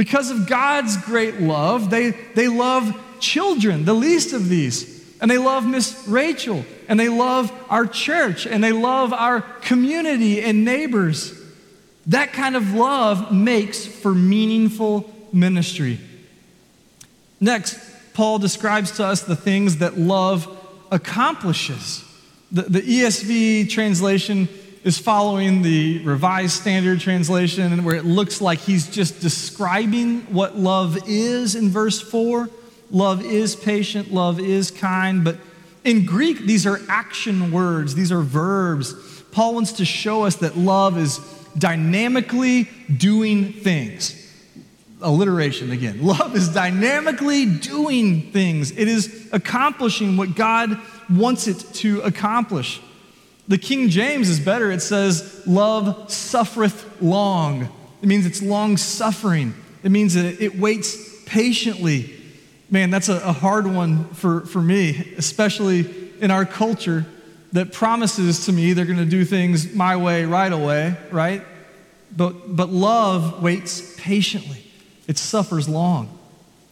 Because 0.00 0.30
of 0.30 0.46
God's 0.46 0.96
great 0.96 1.42
love, 1.42 1.90
they, 1.90 2.12
they 2.34 2.48
love 2.48 2.98
children, 3.20 3.84
the 3.84 3.92
least 3.92 4.32
of 4.32 4.48
these. 4.48 4.98
And 5.20 5.30
they 5.30 5.36
love 5.36 5.66
Miss 5.66 6.08
Rachel, 6.08 6.64
and 6.88 6.98
they 6.98 7.10
love 7.10 7.52
our 7.68 7.86
church, 7.86 8.46
and 8.46 8.64
they 8.64 8.72
love 8.72 9.12
our 9.12 9.42
community 9.42 10.40
and 10.40 10.64
neighbors. 10.64 11.38
That 12.06 12.32
kind 12.32 12.56
of 12.56 12.72
love 12.72 13.30
makes 13.30 13.84
for 13.84 14.14
meaningful 14.14 15.12
ministry. 15.34 16.00
Next, 17.38 17.78
Paul 18.14 18.38
describes 18.38 18.92
to 18.92 19.04
us 19.04 19.20
the 19.20 19.36
things 19.36 19.80
that 19.80 19.98
love 19.98 20.48
accomplishes. 20.90 22.02
The, 22.50 22.62
the 22.62 22.80
ESV 22.80 23.68
translation 23.68 24.48
is 24.82 24.98
following 24.98 25.60
the 25.62 25.98
Revised 26.04 26.58
Standard 26.58 27.00
Translation, 27.00 27.84
where 27.84 27.96
it 27.96 28.06
looks 28.06 28.40
like 28.40 28.60
he's 28.60 28.88
just 28.88 29.20
describing 29.20 30.20
what 30.32 30.56
love 30.56 30.98
is 31.06 31.54
in 31.54 31.68
verse 31.68 32.00
4. 32.00 32.48
Love 32.90 33.22
is 33.22 33.54
patient, 33.54 34.12
love 34.12 34.40
is 34.40 34.70
kind, 34.70 35.22
but 35.22 35.36
in 35.84 36.06
Greek, 36.06 36.38
these 36.40 36.66
are 36.66 36.80
action 36.88 37.52
words, 37.52 37.94
these 37.94 38.10
are 38.10 38.22
verbs. 38.22 38.94
Paul 39.32 39.54
wants 39.54 39.72
to 39.72 39.84
show 39.84 40.24
us 40.24 40.36
that 40.36 40.56
love 40.56 40.98
is 40.98 41.18
dynamically 41.56 42.64
doing 42.96 43.52
things. 43.52 44.16
Alliteration 45.02 45.70
again. 45.70 46.02
Love 46.04 46.36
is 46.36 46.50
dynamically 46.50 47.46
doing 47.46 48.30
things, 48.32 48.70
it 48.72 48.88
is 48.88 49.28
accomplishing 49.32 50.16
what 50.16 50.34
God 50.34 50.78
wants 51.08 51.46
it 51.46 51.58
to 51.74 52.00
accomplish. 52.02 52.82
The 53.50 53.58
King 53.58 53.88
James 53.88 54.28
is 54.28 54.38
better. 54.38 54.70
It 54.70 54.80
says, 54.80 55.42
Love 55.44 56.08
suffereth 56.08 57.02
long. 57.02 57.68
It 58.00 58.06
means 58.06 58.24
it's 58.24 58.40
long 58.40 58.76
suffering, 58.76 59.54
it 59.82 59.90
means 59.90 60.14
that 60.14 60.40
it 60.40 60.56
waits 60.56 61.24
patiently. 61.24 62.16
Man, 62.70 62.90
that's 62.90 63.08
a, 63.08 63.32
hard 63.32 63.66
one 63.66 64.04
for, 64.10 64.42
for 64.42 64.62
me, 64.62 65.14
especially 65.18 66.12
in 66.20 66.30
our 66.30 66.44
culture 66.44 67.04
that 67.50 67.72
promises 67.72 68.46
to 68.46 68.52
me 68.52 68.72
they're 68.72 68.84
going 68.84 68.98
to 68.98 69.04
do 69.04 69.24
things 69.24 69.74
my 69.74 69.96
way 69.96 70.24
right 70.24 70.52
away, 70.52 70.96
right? 71.10 71.42
But, 72.16 72.54
but 72.54 72.68
love 72.68 73.42
waits 73.42 73.96
patiently, 73.98 74.64
it 75.08 75.18
suffers 75.18 75.68
long. 75.68 76.16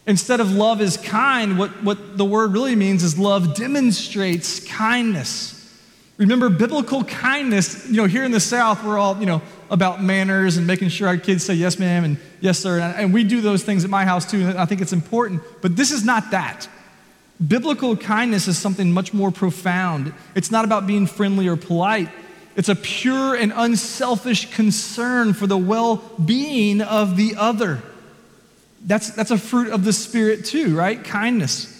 Instead 0.06 0.38
of 0.38 0.52
love 0.52 0.80
is 0.80 0.96
kind, 0.96 1.58
what, 1.58 1.82
what 1.82 2.16
the 2.16 2.24
word 2.24 2.52
really 2.52 2.76
means 2.76 3.02
is 3.02 3.18
love 3.18 3.56
demonstrates 3.56 4.60
kindness. 4.60 5.58
Remember, 6.18 6.48
biblical 6.48 7.04
kindness, 7.04 7.87
you 7.87 7.96
know, 7.96 8.07
here 8.07 8.24
in 8.24 8.33
the 8.33 8.40
South, 8.40 8.83
we're 8.85 8.98
all, 8.98 9.16
you 9.18 9.26
know, 9.26 9.40
about 9.70 10.02
manners 10.02 10.57
and 10.57 10.66
making 10.66 10.88
sure 10.88 11.07
our 11.07 11.16
kids 11.16 11.44
say 11.44 11.54
yes, 11.54 11.78
ma'am, 11.78 12.04
and 12.04 12.18
yes, 12.40 12.59
sir. 12.59 12.81
And 12.81 13.14
we 13.14 13.22
do 13.22 13.40
those 13.40 13.62
things 13.62 13.85
at 13.85 13.90
my 13.90 14.04
house 14.04 14.28
too, 14.28 14.48
and 14.48 14.59
I 14.59 14.64
think 14.64 14.81
it's 14.81 14.92
important. 14.92 15.42
But 15.62 15.76
this 15.76 15.92
is 15.92 16.04
not 16.04 16.33
that. 16.33 16.68
Biblical 17.46 17.96
kindness 17.96 18.48
is 18.48 18.59
something 18.59 18.92
much 18.92 19.14
more 19.14 19.31
profound. 19.31 20.12
It's 20.35 20.50
not 20.50 20.64
about 20.64 20.88
being 20.88 21.07
friendly 21.07 21.46
or 21.46 21.57
polite. 21.57 22.09
It's 22.57 22.68
a 22.68 22.74
pure 22.74 23.37
and 23.37 23.52
unselfish 23.54 24.50
concern 24.50 25.35
for 25.35 25.46
the 25.46 25.57
well 25.57 26.02
being 26.24 26.81
of 26.81 27.16
the 27.16 27.37
other. 27.37 27.81
That's, 28.85 29.11
that's 29.11 29.31
a 29.31 29.38
fruit 29.38 29.72
of 29.72 29.85
the 29.85 29.92
Spirit, 29.92 30.44
too, 30.44 30.76
right? 30.76 31.02
Kindness. 31.04 31.74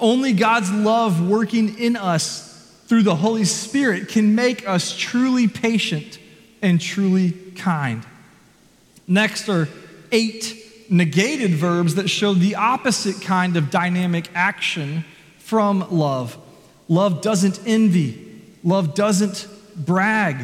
Only 0.00 0.32
God's 0.32 0.72
love 0.72 1.28
working 1.28 1.78
in 1.78 1.96
us 1.96 2.45
through 2.86 3.02
the 3.02 3.16
Holy 3.16 3.44
Spirit 3.44 4.08
can 4.08 4.34
make 4.34 4.66
us 4.68 4.96
truly 4.96 5.48
patient 5.48 6.18
and 6.62 6.80
truly 6.80 7.32
kind. 7.56 8.06
Next 9.08 9.48
are 9.48 9.68
eight 10.12 10.62
negated 10.88 11.52
verbs 11.52 11.96
that 11.96 12.08
show 12.08 12.32
the 12.34 12.54
opposite 12.54 13.20
kind 13.20 13.56
of 13.56 13.70
dynamic 13.70 14.28
action 14.34 15.04
from 15.38 15.86
love. 15.90 16.38
Love 16.88 17.22
doesn't 17.22 17.60
envy, 17.66 18.42
love 18.62 18.94
doesn't 18.94 19.48
brag, 19.76 20.36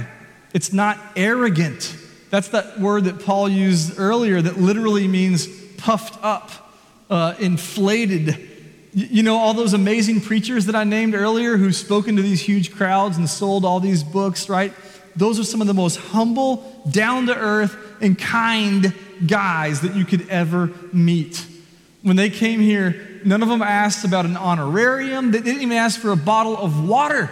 it's 0.52 0.72
not 0.72 0.98
arrogant. 1.16 1.96
That's 2.30 2.48
that 2.48 2.80
word 2.80 3.04
that 3.04 3.24
Paul 3.24 3.48
used 3.48 3.98
earlier 3.98 4.42
that 4.42 4.58
literally 4.58 5.06
means 5.06 5.46
puffed 5.76 6.22
up, 6.24 6.50
uh, 7.10 7.34
inflated. 7.38 8.48
You 8.94 9.22
know, 9.22 9.36
all 9.36 9.54
those 9.54 9.72
amazing 9.72 10.20
preachers 10.20 10.66
that 10.66 10.76
I 10.76 10.84
named 10.84 11.14
earlier 11.14 11.56
who've 11.56 11.74
spoken 11.74 12.16
to 12.16 12.22
these 12.22 12.42
huge 12.42 12.74
crowds 12.74 13.16
and 13.16 13.28
sold 13.28 13.64
all 13.64 13.80
these 13.80 14.04
books, 14.04 14.50
right? 14.50 14.72
Those 15.16 15.38
are 15.38 15.44
some 15.44 15.60
of 15.60 15.66
the 15.66 15.74
most 15.74 15.96
humble, 15.96 16.82
down 16.90 17.26
to 17.26 17.36
earth, 17.36 17.76
and 18.00 18.18
kind 18.18 18.94
guys 19.26 19.80
that 19.80 19.94
you 19.94 20.04
could 20.04 20.28
ever 20.28 20.70
meet. 20.92 21.46
When 22.02 22.16
they 22.16 22.30
came 22.30 22.60
here, 22.60 23.20
none 23.24 23.42
of 23.42 23.48
them 23.48 23.62
asked 23.62 24.04
about 24.04 24.26
an 24.26 24.36
honorarium, 24.36 25.30
they 25.30 25.40
didn't 25.40 25.62
even 25.62 25.76
ask 25.76 26.00
for 26.00 26.10
a 26.10 26.16
bottle 26.16 26.56
of 26.56 26.86
water. 26.86 27.30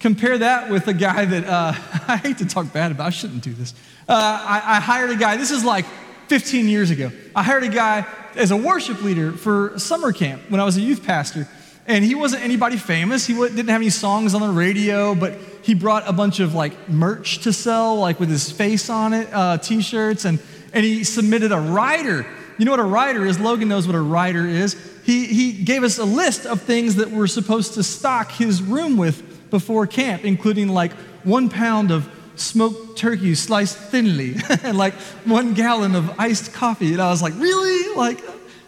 Compare 0.00 0.38
that 0.38 0.70
with 0.70 0.86
a 0.88 0.92
guy 0.92 1.24
that 1.24 1.46
uh, 1.46 1.72
I 2.08 2.16
hate 2.18 2.38
to 2.38 2.46
talk 2.46 2.72
bad 2.72 2.90
about, 2.90 3.06
I 3.06 3.10
shouldn't 3.10 3.42
do 3.42 3.54
this. 3.54 3.72
Uh, 4.06 4.12
I, 4.12 4.76
I 4.76 4.80
hired 4.80 5.10
a 5.10 5.16
guy, 5.16 5.36
this 5.36 5.50
is 5.50 5.64
like 5.64 5.86
15 6.28 6.68
years 6.68 6.90
ago. 6.90 7.10
I 7.34 7.42
hired 7.42 7.64
a 7.64 7.68
guy 7.68 8.06
as 8.36 8.50
a 8.50 8.56
worship 8.56 9.02
leader 9.02 9.32
for 9.32 9.78
summer 9.78 10.12
camp 10.12 10.42
when 10.48 10.60
I 10.60 10.64
was 10.64 10.76
a 10.76 10.80
youth 10.80 11.04
pastor. 11.04 11.48
And 11.86 12.02
he 12.02 12.14
wasn't 12.14 12.42
anybody 12.42 12.78
famous. 12.78 13.26
He 13.26 13.34
didn't 13.34 13.68
have 13.68 13.80
any 13.80 13.90
songs 13.90 14.34
on 14.34 14.40
the 14.40 14.48
radio, 14.48 15.14
but 15.14 15.34
he 15.62 15.74
brought 15.74 16.08
a 16.08 16.12
bunch 16.12 16.40
of 16.40 16.54
like 16.54 16.88
merch 16.88 17.40
to 17.40 17.52
sell, 17.52 17.96
like 17.96 18.18
with 18.18 18.30
his 18.30 18.50
face 18.50 18.88
on 18.88 19.12
it, 19.12 19.28
uh, 19.32 19.58
t 19.58 19.82
shirts. 19.82 20.24
And 20.24 20.38
and 20.74 20.84
he 20.84 21.04
submitted 21.04 21.52
a 21.52 21.60
rider. 21.60 22.26
You 22.58 22.64
know 22.64 22.72
what 22.72 22.80
a 22.80 22.84
rider 22.84 23.24
is? 23.24 23.40
Logan 23.40 23.68
knows 23.68 23.86
what 23.86 23.96
a 23.96 24.00
rider 24.00 24.46
is. 24.46 24.76
He, 25.04 25.26
he 25.26 25.52
gave 25.52 25.84
us 25.84 25.98
a 25.98 26.04
list 26.04 26.46
of 26.46 26.62
things 26.62 26.96
that 26.96 27.10
we're 27.10 27.26
supposed 27.28 27.74
to 27.74 27.82
stock 27.82 28.30
his 28.32 28.60
room 28.60 28.96
with 28.96 29.50
before 29.50 29.86
camp, 29.86 30.24
including 30.24 30.68
like 30.68 30.92
one 31.22 31.48
pound 31.48 31.90
of 31.90 32.08
smoked 32.36 32.98
turkey 32.98 33.34
sliced 33.34 33.78
thinly 33.78 34.36
and 34.62 34.76
like 34.84 34.94
one 35.24 35.54
gallon 35.54 35.94
of 35.94 36.18
iced 36.18 36.52
coffee. 36.52 36.92
And 36.92 37.02
I 37.02 37.10
was 37.10 37.22
like, 37.22 37.34
really? 37.36 37.96
Like, 37.96 38.20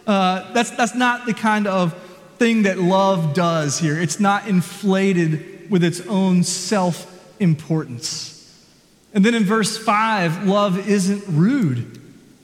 uh, 0.05 0.53
that's, 0.53 0.71
that's 0.71 0.95
not 0.95 1.25
the 1.25 1.33
kind 1.33 1.67
of 1.67 1.93
thing 2.37 2.63
that 2.63 2.77
love 2.77 3.33
does 3.33 3.79
here. 3.79 3.99
It's 3.99 4.19
not 4.19 4.47
inflated 4.47 5.69
with 5.69 5.83
its 5.83 6.01
own 6.07 6.43
self 6.43 7.13
importance. 7.39 8.33
And 9.13 9.25
then 9.25 9.33
in 9.33 9.43
verse 9.43 9.77
5, 9.77 10.47
love 10.47 10.87
isn't 10.87 11.23
rude. 11.27 11.99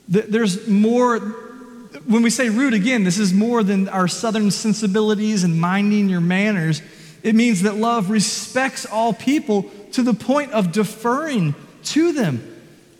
There's 0.08 0.68
more, 0.68 1.20
when 1.20 2.24
we 2.24 2.30
say 2.30 2.50
rude, 2.50 2.74
again, 2.74 3.04
this 3.04 3.20
is 3.20 3.34
more 3.34 3.64
than 3.64 3.88
our 3.90 4.08
southern 4.08 4.52
sensibilities 4.52 5.44
and 5.44 5.60
minding 5.60 6.10
your 6.10 6.22
manners. 6.22 6.82
It 7.22 7.36
means 7.36 7.62
that 7.62 7.76
love 7.76 8.10
respects 8.10 8.86
all 8.86 9.14
people 9.14 9.70
to 9.93 10.03
the 10.03 10.13
point 10.13 10.51
of 10.51 10.71
deferring 10.71 11.56
to 11.86 12.12
them. 12.12 12.49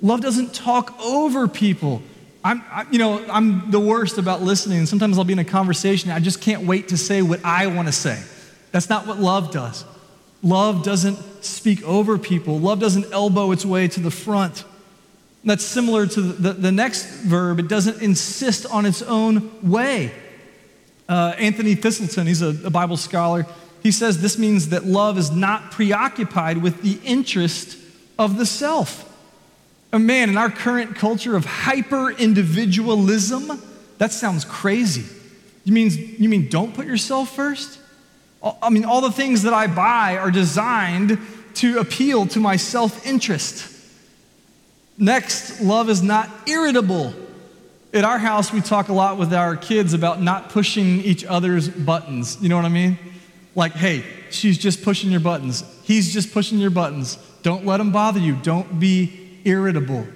Love 0.01 0.21
doesn't 0.21 0.53
talk 0.53 0.99
over 0.99 1.47
people. 1.47 2.01
I'm, 2.43 2.62
I, 2.69 2.86
you 2.91 2.99
know, 2.99 3.23
I'm 3.29 3.71
the 3.71 3.79
worst 3.79 4.17
about 4.17 4.41
listening. 4.41 4.86
Sometimes 4.86 5.17
I'll 5.17 5.23
be 5.23 5.34
in 5.34 5.39
a 5.39 5.45
conversation, 5.45 6.12
I 6.12 6.19
just 6.19 6.41
can't 6.41 6.63
wait 6.63 6.89
to 6.89 6.97
say 6.97 7.21
what 7.21 7.43
I 7.45 7.67
want 7.67 7.88
to 7.88 7.91
say. 7.93 8.21
That's 8.71 8.89
not 8.89 9.08
what 9.08 9.19
love 9.19 9.51
does. 9.51 9.86
Love 10.41 10.84
doesn't 10.84 11.17
speak 11.43 11.82
over 11.84 12.17
people, 12.17 12.60
love 12.60 12.79
doesn't 12.79 13.12
elbow 13.13 13.51
its 13.51 13.65
way 13.65 13.88
to 13.88 13.99
the 13.99 14.12
front. 14.12 14.65
That's 15.45 15.63
similar 15.63 16.06
to 16.08 16.21
the, 16.21 16.53
the 16.53 16.71
next 16.71 17.06
verb. 17.06 17.60
It 17.60 17.67
doesn't 17.67 18.01
insist 18.01 18.65
on 18.65 18.86
its 18.86 19.01
own 19.01 19.51
way. 19.62 20.13
Uh, 21.08 21.34
Anthony 21.38 21.75
Thiselton, 21.75 22.27
he's 22.27 22.41
a, 22.41 22.67
a 22.67 22.69
Bible 22.69 22.95
scholar, 22.95 23.45
he 23.84 23.91
says 23.91 24.22
this 24.22 24.39
means 24.39 24.69
that 24.69 24.86
love 24.86 25.17
is 25.17 25.30
not 25.30 25.72
preoccupied 25.72 26.60
with 26.60 26.82
the 26.82 26.98
interest 27.04 27.78
of 28.17 28.38
the 28.38 28.46
self. 28.46 29.10
A 29.91 30.00
man, 30.00 30.30
in 30.30 30.38
our 30.38 30.50
current 30.50 30.96
culture 30.96 31.36
of 31.36 31.46
hyper 31.46 32.10
individualism, 32.12 33.62
that 33.98 34.12
sounds 34.12 34.46
crazy. 34.46 35.04
You 35.65 35.74
mean, 35.74 35.91
you 36.17 36.30
mean 36.30 36.50
don't 36.50 36.74
put 36.74 36.86
yourself 36.86 37.36
first? 37.36 37.80
I 38.62 38.69
mean, 38.69 38.86
all 38.86 39.02
the 39.02 39.12
things 39.12 39.43
that 39.43 39.54
I 39.54 39.67
buy 39.67 40.17
are 40.17 40.32
designed 40.32 41.19
to 41.56 41.80
appeal 41.80 42.26
to 42.28 42.39
my 42.39 42.56
self 42.56 43.06
interest. 43.06 43.69
Next, 44.98 45.62
love 45.62 45.89
is 45.89 46.02
not 46.02 46.30
irritable. 46.48 47.13
At 47.93 48.04
our 48.04 48.17
house, 48.17 48.52
we 48.52 48.62
talk 48.62 48.89
a 48.89 48.93
lot 48.93 49.17
with 49.17 49.34
our 49.34 49.56
kids 49.56 49.93
about 49.93 50.22
not 50.22 50.50
pushing 50.50 51.02
each 51.02 51.24
other's 51.26 51.67
buttons. 51.67 52.38
You 52.41 52.50
know 52.50 52.56
what 52.56 52.65
I 52.65 52.69
mean? 52.69 52.98
Like, 53.56 53.74
hey, 53.74 54.04
she's 54.32 54.58
just 54.58 54.84
pushing 54.84 55.12
your 55.12 55.20
buttons. 55.20 55.63
He's 55.84 56.13
just 56.13 56.34
pushing 56.34 56.58
your 56.58 56.72
buttons. 56.72 57.18
Don't 57.44 57.66
let 57.66 57.80
him 57.80 57.92
bother 57.92 58.20
you. 58.20 58.36
Don't 58.38 58.80
be 58.80 59.39
irritable. 59.46 60.08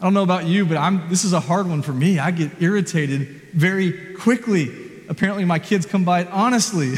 I 0.00 0.04
don't 0.04 0.14
know 0.14 0.22
about 0.22 0.46
you, 0.46 0.64
but 0.64 0.76
I'm, 0.76 1.08
this 1.08 1.24
is 1.24 1.32
a 1.32 1.40
hard 1.40 1.68
one 1.68 1.82
for 1.82 1.92
me. 1.92 2.18
I 2.18 2.30
get 2.30 2.62
irritated 2.62 3.42
very 3.52 4.14
quickly. 4.14 4.70
Apparently, 5.08 5.44
my 5.44 5.58
kids 5.58 5.86
come 5.86 6.04
by 6.04 6.20
it 6.20 6.28
honestly. 6.30 6.94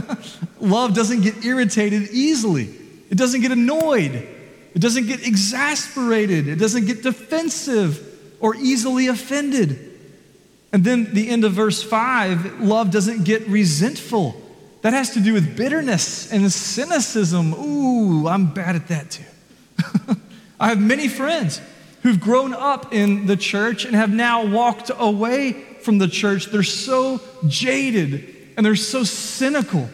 Love 0.60 0.94
doesn't 0.94 1.22
get 1.22 1.44
irritated 1.44 2.10
easily, 2.10 2.68
it 3.10 3.16
doesn't 3.16 3.40
get 3.40 3.52
annoyed. 3.52 4.28
It 4.74 4.80
doesn't 4.80 5.06
get 5.06 5.24
exasperated. 5.24 6.48
It 6.48 6.56
doesn't 6.56 6.86
get 6.86 7.02
defensive 7.02 8.36
or 8.40 8.56
easily 8.56 9.06
offended. 9.06 9.92
And 10.72 10.82
then 10.82 11.14
the 11.14 11.28
end 11.28 11.44
of 11.44 11.52
verse 11.52 11.80
5 11.80 12.60
love 12.60 12.90
doesn't 12.90 13.24
get 13.24 13.46
resentful. 13.46 14.34
That 14.84 14.92
has 14.92 15.14
to 15.14 15.20
do 15.20 15.32
with 15.32 15.56
bitterness 15.56 16.30
and 16.30 16.52
cynicism. 16.52 17.54
Ooh, 17.54 18.28
I'm 18.28 18.52
bad 18.52 18.76
at 18.76 18.88
that 18.88 19.10
too. 19.12 19.24
I 20.60 20.68
have 20.68 20.78
many 20.78 21.08
friends 21.08 21.58
who've 22.02 22.20
grown 22.20 22.52
up 22.52 22.92
in 22.92 23.24
the 23.24 23.34
church 23.38 23.86
and 23.86 23.94
have 23.94 24.10
now 24.12 24.44
walked 24.44 24.90
away 24.94 25.52
from 25.52 25.96
the 25.96 26.06
church. 26.06 26.48
They're 26.48 26.62
so 26.62 27.22
jaded 27.46 28.52
and 28.58 28.66
they're 28.66 28.76
so 28.76 29.04
cynical 29.04 29.88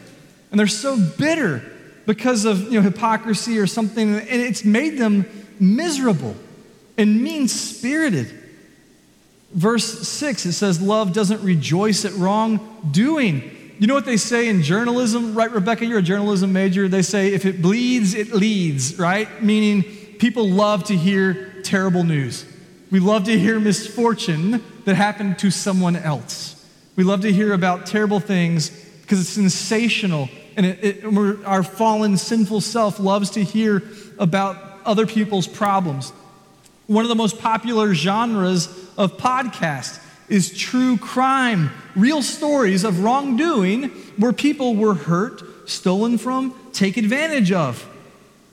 and 0.51 0.59
they're 0.59 0.67
so 0.67 0.97
bitter 0.97 1.63
because 2.05 2.45
of 2.45 2.73
you 2.73 2.81
know, 2.81 2.83
hypocrisy 2.83 3.61
or 3.61 3.69
something, 3.69 4.17
and 4.17 4.43
it's 4.43 4.65
made 4.65 4.99
them 4.99 5.25
miserable 5.61 6.35
and 6.99 7.23
mean 7.23 7.47
spirited. 7.47 8.27
Verse 9.53 10.09
6, 10.09 10.47
it 10.47 10.53
says, 10.55 10.83
Love 10.83 11.13
doesn't 11.13 11.45
rejoice 11.45 12.05
at 12.05 12.13
wrongdoing. 12.15 13.59
You 13.81 13.87
know 13.87 13.95
what 13.95 14.05
they 14.05 14.19
say 14.19 14.49
in 14.49 14.63
journalism, 14.63 15.35
right, 15.35 15.51
Rebecca? 15.51 15.87
You're 15.87 16.01
a 16.01 16.03
journalism 16.03 16.53
major. 16.53 16.87
They 16.87 17.01
say, 17.01 17.33
if 17.33 17.47
it 17.47 17.63
bleeds, 17.63 18.13
it 18.13 18.31
leads, 18.31 18.99
right? 18.99 19.43
Meaning 19.43 19.85
people 20.19 20.47
love 20.51 20.85
to 20.85 20.95
hear 20.95 21.63
terrible 21.63 22.05
news. 22.05 22.45
We 22.91 23.01
love 23.01 23.25
to 23.25 23.39
hear 23.39 23.59
misfortune 23.59 24.63
that 24.85 24.97
happened 24.97 25.39
to 25.39 25.51
someone 25.51 25.97
else. 25.97 26.63
We 26.95 27.05
love 27.05 27.23
to 27.23 27.33
hear 27.33 27.55
about 27.55 27.87
terrible 27.87 28.21
things 28.21 28.69
because 29.01 29.19
it's 29.19 29.31
sensational 29.31 30.29
and 30.59 30.67
it, 30.67 30.85
it, 30.85 31.45
our 31.47 31.63
fallen, 31.63 32.19
sinful 32.19 32.61
self 32.61 33.01
loves 33.01 33.31
to 33.31 33.43
hear 33.43 33.83
about 34.19 34.59
other 34.85 35.07
people's 35.07 35.49
problems. 35.49 36.13
One 36.87 37.07
of 37.07 37.09
the 37.09 37.15
most 37.15 37.39
popular 37.39 37.95
genres 37.95 38.67
of 38.99 39.17
podcast 39.17 40.05
is 40.31 40.57
true 40.57 40.97
crime, 40.97 41.71
real 41.95 42.23
stories 42.23 42.85
of 42.85 43.03
wrongdoing 43.03 43.91
where 44.17 44.33
people 44.33 44.77
were 44.77 44.95
hurt, 44.95 45.69
stolen 45.69 46.17
from, 46.17 46.55
taken 46.73 47.05
advantage 47.05 47.53
of. 47.53 47.87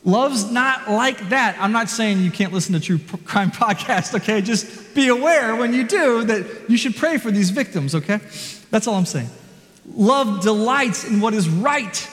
Love's 0.04 0.50
not 0.52 0.90
like 0.90 1.30
that. 1.30 1.58
I'm 1.60 1.72
not 1.72 1.90
saying 1.90 2.22
you 2.22 2.32
can't 2.32 2.54
listen 2.54 2.74
to 2.74 2.80
true 2.80 3.00
crime 3.26 3.52
podcast, 3.64 4.16
okay? 4.16 4.42
Just 4.42 4.96
be 4.96 5.10
aware 5.10 5.56
when 5.56 5.74
you 5.74 5.86
do 5.86 6.24
that 6.24 6.70
you 6.70 6.78
should 6.78 6.96
pray 6.96 7.18
for 7.18 7.30
these 7.30 7.52
victims, 7.52 7.94
okay? 7.94 8.20
That's 8.72 8.88
all 8.88 8.96
I'm 8.96 9.06
saying. 9.06 9.30
Love 9.96 10.42
delights 10.42 11.06
in 11.06 11.22
what 11.22 11.34
is 11.34 11.48
right, 11.48 12.10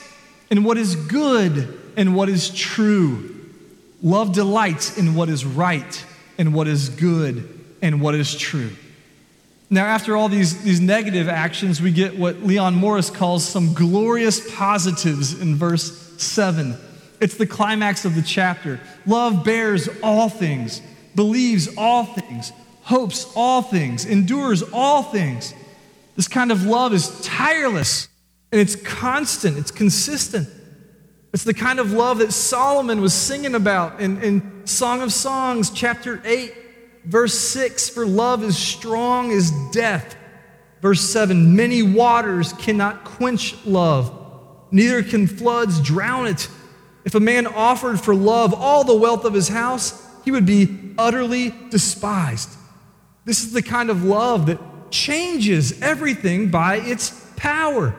in 0.50 0.64
what 0.64 0.76
is 0.76 0.96
good, 0.96 1.80
and 1.96 2.14
what 2.14 2.28
is 2.28 2.50
true. 2.50 3.30
Love 4.02 4.32
delights 4.32 4.98
in 4.98 5.14
what 5.14 5.28
is 5.28 5.44
right, 5.44 6.04
and 6.36 6.52
what 6.52 6.68
is 6.68 6.88
good, 6.88 7.48
and 7.80 8.00
what 8.00 8.14
is 8.14 8.36
true. 8.36 8.70
Now, 9.70 9.86
after 9.86 10.16
all 10.16 10.28
these, 10.28 10.62
these 10.62 10.80
negative 10.80 11.28
actions, 11.28 11.80
we 11.80 11.90
get 11.90 12.18
what 12.18 12.42
Leon 12.42 12.74
Morris 12.74 13.10
calls 13.10 13.44
some 13.46 13.72
glorious 13.72 14.54
positives 14.54 15.40
in 15.40 15.56
verse 15.56 16.22
7. 16.22 16.76
It's 17.20 17.36
the 17.36 17.46
climax 17.46 18.04
of 18.04 18.14
the 18.14 18.22
chapter. 18.22 18.80
Love 19.06 19.44
bears 19.44 19.88
all 20.02 20.28
things, 20.28 20.82
believes 21.14 21.68
all 21.76 22.04
things, 22.04 22.52
hopes 22.82 23.32
all 23.34 23.62
things, 23.62 24.04
endures 24.04 24.62
all 24.72 25.02
things. 25.02 25.54
This 26.16 26.28
kind 26.28 26.52
of 26.52 26.64
love 26.64 26.92
is 26.92 27.20
tireless 27.22 28.08
and 28.52 28.60
it's 28.60 28.76
constant, 28.76 29.58
it's 29.58 29.70
consistent. 29.70 30.48
It's 31.32 31.42
the 31.42 31.54
kind 31.54 31.80
of 31.80 31.92
love 31.92 32.18
that 32.18 32.32
Solomon 32.32 33.00
was 33.00 33.12
singing 33.12 33.56
about 33.56 34.00
in, 34.00 34.22
in 34.22 34.66
Song 34.66 35.00
of 35.02 35.12
Songs, 35.12 35.70
chapter 35.70 36.22
8, 36.24 36.54
verse 37.04 37.38
6 37.38 37.90
For 37.90 38.06
love 38.06 38.42
is 38.42 38.56
strong 38.56 39.30
as 39.32 39.50
death. 39.72 40.16
Verse 40.80 41.00
7 41.00 41.56
Many 41.56 41.82
waters 41.82 42.52
cannot 42.54 43.04
quench 43.04 43.54
love, 43.64 44.12
neither 44.70 45.02
can 45.02 45.26
floods 45.26 45.80
drown 45.80 46.26
it. 46.26 46.48
If 47.04 47.14
a 47.14 47.20
man 47.20 47.46
offered 47.46 48.00
for 48.00 48.14
love 48.14 48.54
all 48.54 48.82
the 48.82 48.94
wealth 48.94 49.24
of 49.24 49.34
his 49.34 49.48
house, 49.48 50.06
he 50.24 50.30
would 50.30 50.46
be 50.46 50.94
utterly 50.96 51.54
despised. 51.70 52.50
This 53.24 53.42
is 53.42 53.52
the 53.52 53.62
kind 53.62 53.90
of 53.90 54.04
love 54.04 54.46
that 54.46 54.58
changes 54.90 55.80
everything 55.82 56.50
by 56.50 56.76
its 56.76 57.10
power. 57.36 57.94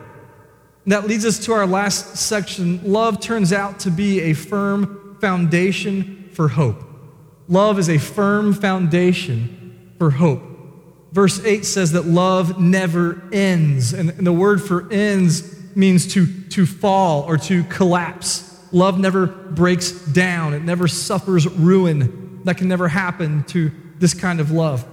And 0.84 0.92
that 0.92 1.06
leads 1.06 1.24
us 1.24 1.44
to 1.46 1.52
our 1.52 1.66
last 1.66 2.16
section. 2.16 2.80
Love 2.84 3.20
turns 3.20 3.52
out 3.52 3.80
to 3.80 3.90
be 3.90 4.20
a 4.20 4.32
firm 4.32 5.16
foundation 5.20 6.28
for 6.32 6.48
hope. 6.48 6.85
Love 7.48 7.78
is 7.78 7.88
a 7.88 7.98
firm 7.98 8.52
foundation 8.52 9.94
for 9.98 10.10
hope. 10.10 10.42
Verse 11.12 11.42
8 11.44 11.64
says 11.64 11.92
that 11.92 12.04
love 12.04 12.60
never 12.60 13.22
ends. 13.32 13.92
And, 13.92 14.10
the 14.10 14.32
word 14.32 14.60
for 14.60 14.90
ends 14.92 15.54
means 15.76 16.12
to, 16.14 16.26
to 16.50 16.66
fall 16.66 17.22
or 17.22 17.38
to 17.38 17.64
collapse. 17.64 18.52
Love 18.72 18.98
never 18.98 19.26
breaks 19.26 19.92
down, 19.92 20.54
it 20.54 20.62
never 20.62 20.88
suffers 20.88 21.46
ruin. 21.46 22.42
That 22.44 22.58
can 22.58 22.68
never 22.68 22.88
happen 22.88 23.44
to 23.44 23.70
this 23.98 24.14
kind 24.14 24.40
of 24.40 24.50
love. 24.50 24.86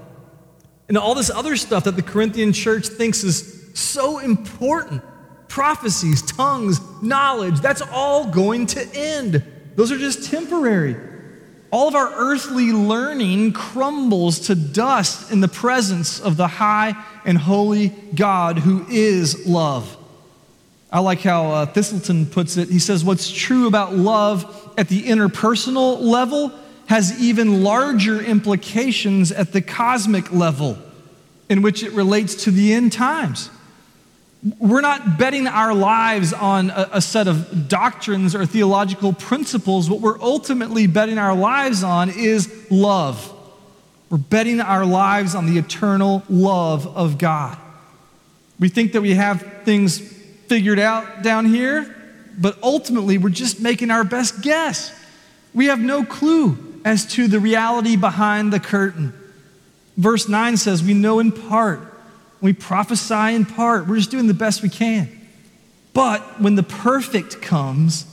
And 0.88 0.98
all 0.98 1.16
this 1.16 1.30
other 1.30 1.56
stuff 1.56 1.86
that 1.86 1.96
the 1.96 2.02
Corinthian 2.02 2.54
church 2.54 2.88
thinks 2.88 3.24
is 3.24 3.72
so 3.74 4.20
important 4.20 5.04
prophecies, 5.48 6.24
tongues, 6.24 6.80
knowledge 7.04 7.60
that's 7.60 7.82
all 7.92 8.28
going 8.32 8.66
to 8.66 8.88
end. 8.96 9.44
Those 9.76 9.92
are 9.92 10.00
just 10.00 10.32
temporary. 10.32 10.96
All 11.74 11.88
of 11.88 11.96
our 11.96 12.14
earthly 12.14 12.72
learning 12.72 13.54
crumbles 13.54 14.42
to 14.42 14.54
dust 14.54 15.32
in 15.32 15.40
the 15.40 15.48
presence 15.48 16.20
of 16.20 16.38
the 16.38 16.46
high 16.46 16.94
and 17.26 17.36
holy 17.36 17.88
God 18.14 18.60
who 18.60 18.86
is 18.88 19.48
love. 19.48 19.98
I 20.92 21.00
like 21.00 21.22
how 21.22 21.52
uh, 21.52 21.66
Thiselton 21.66 22.32
puts 22.32 22.58
it. 22.58 22.70
He 22.70 22.78
says, 22.78 23.04
What's 23.04 23.32
true 23.32 23.66
about 23.66 23.96
love 23.96 24.72
at 24.78 24.88
the 24.88 25.02
interpersonal 25.02 26.00
level 26.00 26.52
has 26.86 27.20
even 27.20 27.64
larger 27.64 28.22
implications 28.22 29.32
at 29.32 29.52
the 29.52 29.62
cosmic 29.62 30.32
level 30.32 30.78
in 31.50 31.64
which 31.64 31.82
it 31.82 31.94
relates 31.94 32.44
to 32.44 32.52
the 32.52 32.72
end 32.72 32.92
times. 32.92 33.50
We're 34.60 34.82
not 34.82 35.18
betting 35.18 35.48
our 35.48 35.74
lives 35.74 36.34
on 36.34 36.70
a, 36.70 36.90
a, 36.94 37.02
set 37.02 37.30
of 37.30 37.70
doctrines 37.70 38.36
or 38.36 38.46
theological 38.46 39.14
principles. 39.14 39.90
What 39.90 40.02
we're 40.02 40.20
ultimately 40.22 40.86
betting 40.86 41.18
our 41.18 41.34
lives 41.34 41.82
on 41.82 42.10
is 42.10 42.54
love. 42.70 43.32
We're 44.10 44.18
betting 44.18 44.60
our 44.60 44.86
lives 44.86 45.34
on 45.34 45.46
the 45.46 45.58
eternal 45.58 46.24
love 46.30 46.86
of 46.88 47.18
God. 47.18 47.58
We 48.60 48.68
think 48.68 48.92
that 48.94 49.02
we 49.02 49.14
have 49.16 49.64
things 49.64 50.00
figured 50.48 50.80
out 50.80 51.24
down 51.24 51.46
here, 51.46 51.96
but 52.38 52.58
ultimately 52.62 53.18
we're 53.18 53.30
just 53.30 53.62
making 53.62 53.92
our 53.92 54.04
best 54.04 54.42
guess. 54.42 54.94
We 55.54 55.68
have 55.68 55.80
no 55.80 56.04
clue 56.04 56.82
as 56.84 57.06
to 57.14 57.30
the 57.30 57.40
reality 57.40 57.96
behind 57.96 58.52
the 58.52 58.60
curtain. 58.60 59.14
Verse 59.96 60.28
9 60.28 60.58
says, 60.58 60.84
We 60.84 60.94
know 60.94 61.20
in 61.20 61.32
part, 61.32 61.93
we 62.44 62.52
prophesy 62.52 63.36
in 63.36 63.46
part. 63.46 63.88
We're 63.88 63.96
just 63.96 64.12
doing 64.12 64.28
the 64.28 64.34
best 64.34 64.62
we 64.62 64.70
can. 64.70 65.10
But 65.94 66.42
when 66.42 66.56
the 66.56 66.64
perfect 66.64 67.42
comes, 67.42 68.06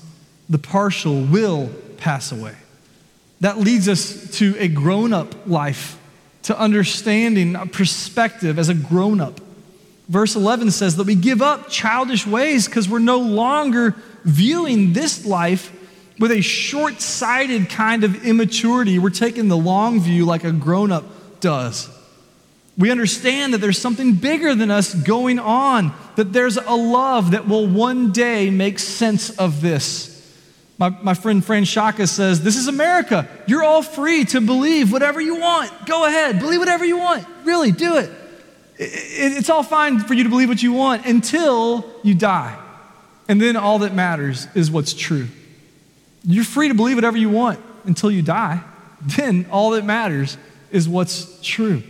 the 0.48 0.56
partial 0.56 1.20
will 1.20 1.68
pass 1.96 2.30
away. 2.30 2.54
That 3.40 3.58
leads 3.58 3.88
us 3.88 4.38
to 4.38 4.54
a 4.58 4.68
grown 4.68 5.12
up 5.12 5.34
life, 5.48 5.98
to 6.44 6.56
understanding 6.56 7.56
a 7.56 7.66
perspective 7.66 8.56
as 8.56 8.68
a 8.68 8.74
grown 8.74 9.20
up. 9.20 9.40
Verse 10.08 10.36
11 10.36 10.70
says 10.70 10.96
that 10.96 11.06
we 11.06 11.16
give 11.16 11.42
up 11.42 11.68
childish 11.68 12.24
ways 12.24 12.66
because 12.66 12.88
we're 12.88 13.00
no 13.00 13.18
longer 13.18 13.96
viewing 14.24 14.92
this 14.92 15.26
life 15.26 15.72
with 16.20 16.30
a 16.30 16.40
short 16.40 17.00
sighted 17.00 17.68
kind 17.68 18.04
of 18.04 18.24
immaturity. 18.24 19.00
We're 19.00 19.10
taking 19.10 19.48
the 19.48 19.56
long 19.56 20.00
view 20.00 20.24
like 20.24 20.44
a 20.44 20.52
grown 20.52 20.92
up 20.92 21.40
does. 21.40 21.88
We 22.80 22.90
understand 22.90 23.52
that 23.52 23.58
there's 23.58 23.76
something 23.76 24.14
bigger 24.14 24.54
than 24.54 24.70
us 24.70 24.94
going 24.94 25.38
on, 25.38 25.92
that 26.16 26.32
there's 26.32 26.56
a 26.56 26.74
love 26.74 27.32
that 27.32 27.46
will 27.46 27.66
one 27.66 28.10
day 28.10 28.48
make 28.48 28.78
sense 28.78 29.28
of 29.36 29.60
this. 29.60 30.08
My, 30.78 30.88
my 30.88 31.12
friend 31.12 31.44
Fran 31.44 31.64
Shaka 31.64 32.06
says, 32.06 32.42
This 32.42 32.56
is 32.56 32.68
America. 32.68 33.28
You're 33.46 33.62
all 33.62 33.82
free 33.82 34.24
to 34.26 34.40
believe 34.40 34.92
whatever 34.92 35.20
you 35.20 35.36
want. 35.36 35.70
Go 35.84 36.06
ahead, 36.06 36.38
believe 36.40 36.58
whatever 36.58 36.86
you 36.86 36.96
want. 36.96 37.26
Really, 37.44 37.70
do 37.70 37.98
it. 37.98 38.10
it 38.78 39.36
it's 39.36 39.50
all 39.50 39.62
fine 39.62 40.00
for 40.00 40.14
you 40.14 40.24
to 40.24 40.30
believe 40.30 40.48
what 40.48 40.62
you 40.62 40.72
want 40.72 41.04
until 41.04 41.84
you 42.02 42.14
die. 42.14 42.58
And 43.28 43.42
then 43.42 43.56
all 43.56 43.80
that 43.80 43.92
matters 43.92 44.46
is 44.54 44.70
what's 44.70 44.94
true. 44.94 45.28
You're 46.24 46.44
free 46.44 46.68
to 46.68 46.74
believe 46.74 46.96
whatever 46.96 47.18
you 47.18 47.28
want 47.28 47.60
until 47.84 48.10
you 48.10 48.22
die. 48.22 48.62
Then 49.02 49.48
all 49.50 49.72
that 49.72 49.84
matters 49.84 50.38
is 50.70 50.88
what's 50.88 51.38
true. 51.42 51.82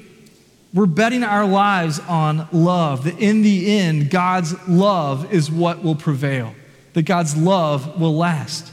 We're 0.73 0.87
betting 0.87 1.25
our 1.25 1.47
lives 1.47 1.99
on 1.99 2.49
love, 2.53 3.05
that 3.05 3.19
in 3.19 3.43
the 3.43 3.79
end, 3.79 4.11
God's 4.11 4.55
love 4.69 5.33
is 5.33 5.51
what 5.51 5.83
will 5.83 5.97
prevail, 5.97 6.55
that 6.93 7.03
God's 7.03 7.37
love 7.37 8.01
will 8.01 8.17
last. 8.17 8.73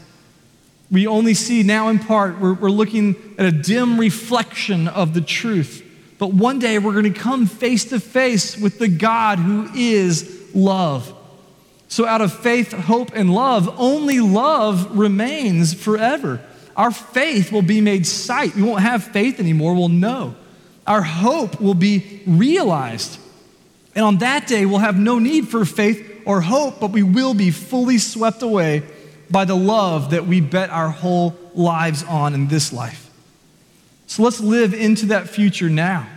We 0.91 1.07
only 1.07 1.33
see 1.33 1.63
now 1.63 1.89
in 1.89 1.99
part, 1.99 2.39
we're, 2.39 2.53
we're 2.53 2.69
looking 2.69 3.15
at 3.37 3.45
a 3.45 3.51
dim 3.51 3.99
reflection 3.99 4.87
of 4.87 5.13
the 5.13 5.21
truth. 5.21 5.83
But 6.19 6.33
one 6.33 6.59
day 6.59 6.79
we're 6.79 6.93
going 6.93 7.11
to 7.11 7.19
come 7.19 7.47
face 7.47 7.85
to 7.85 7.99
face 7.99 8.57
with 8.57 8.79
the 8.79 8.87
God 8.87 9.39
who 9.39 9.67
is 9.75 10.49
love. 10.53 11.13
So, 11.89 12.05
out 12.05 12.21
of 12.21 12.33
faith, 12.33 12.73
hope, 12.73 13.11
and 13.15 13.33
love, 13.33 13.73
only 13.79 14.19
love 14.19 14.97
remains 14.97 15.73
forever. 15.73 16.41
Our 16.75 16.91
faith 16.91 17.51
will 17.51 17.61
be 17.61 17.81
made 17.81 18.05
sight. 18.05 18.55
We 18.55 18.61
won't 18.61 18.81
have 18.81 19.03
faith 19.03 19.39
anymore, 19.39 19.73
we'll 19.73 19.89
know. 19.89 20.35
Our 20.87 21.01
hope 21.01 21.61
will 21.61 21.73
be 21.73 22.21
realized. 22.25 23.19
And 23.95 24.05
on 24.05 24.17
that 24.19 24.47
day, 24.47 24.65
we'll 24.65 24.79
have 24.79 24.97
no 24.97 25.19
need 25.19 25.49
for 25.49 25.65
faith 25.65 26.21
or 26.25 26.41
hope, 26.41 26.79
but 26.79 26.91
we 26.91 27.03
will 27.03 27.33
be 27.33 27.51
fully 27.51 27.97
swept 27.97 28.41
away 28.41 28.83
by 29.29 29.45
the 29.45 29.55
love 29.55 30.11
that 30.11 30.25
we 30.25 30.39
bet 30.41 30.69
our 30.69 30.89
whole 30.89 31.37
lives 31.53 32.03
on 32.03 32.33
in 32.33 32.47
this 32.47 32.71
life. 32.71 33.09
So 34.07 34.23
let's 34.23 34.39
live 34.39 34.73
into 34.73 35.07
that 35.07 35.29
future 35.29 35.69
now. 35.69 36.07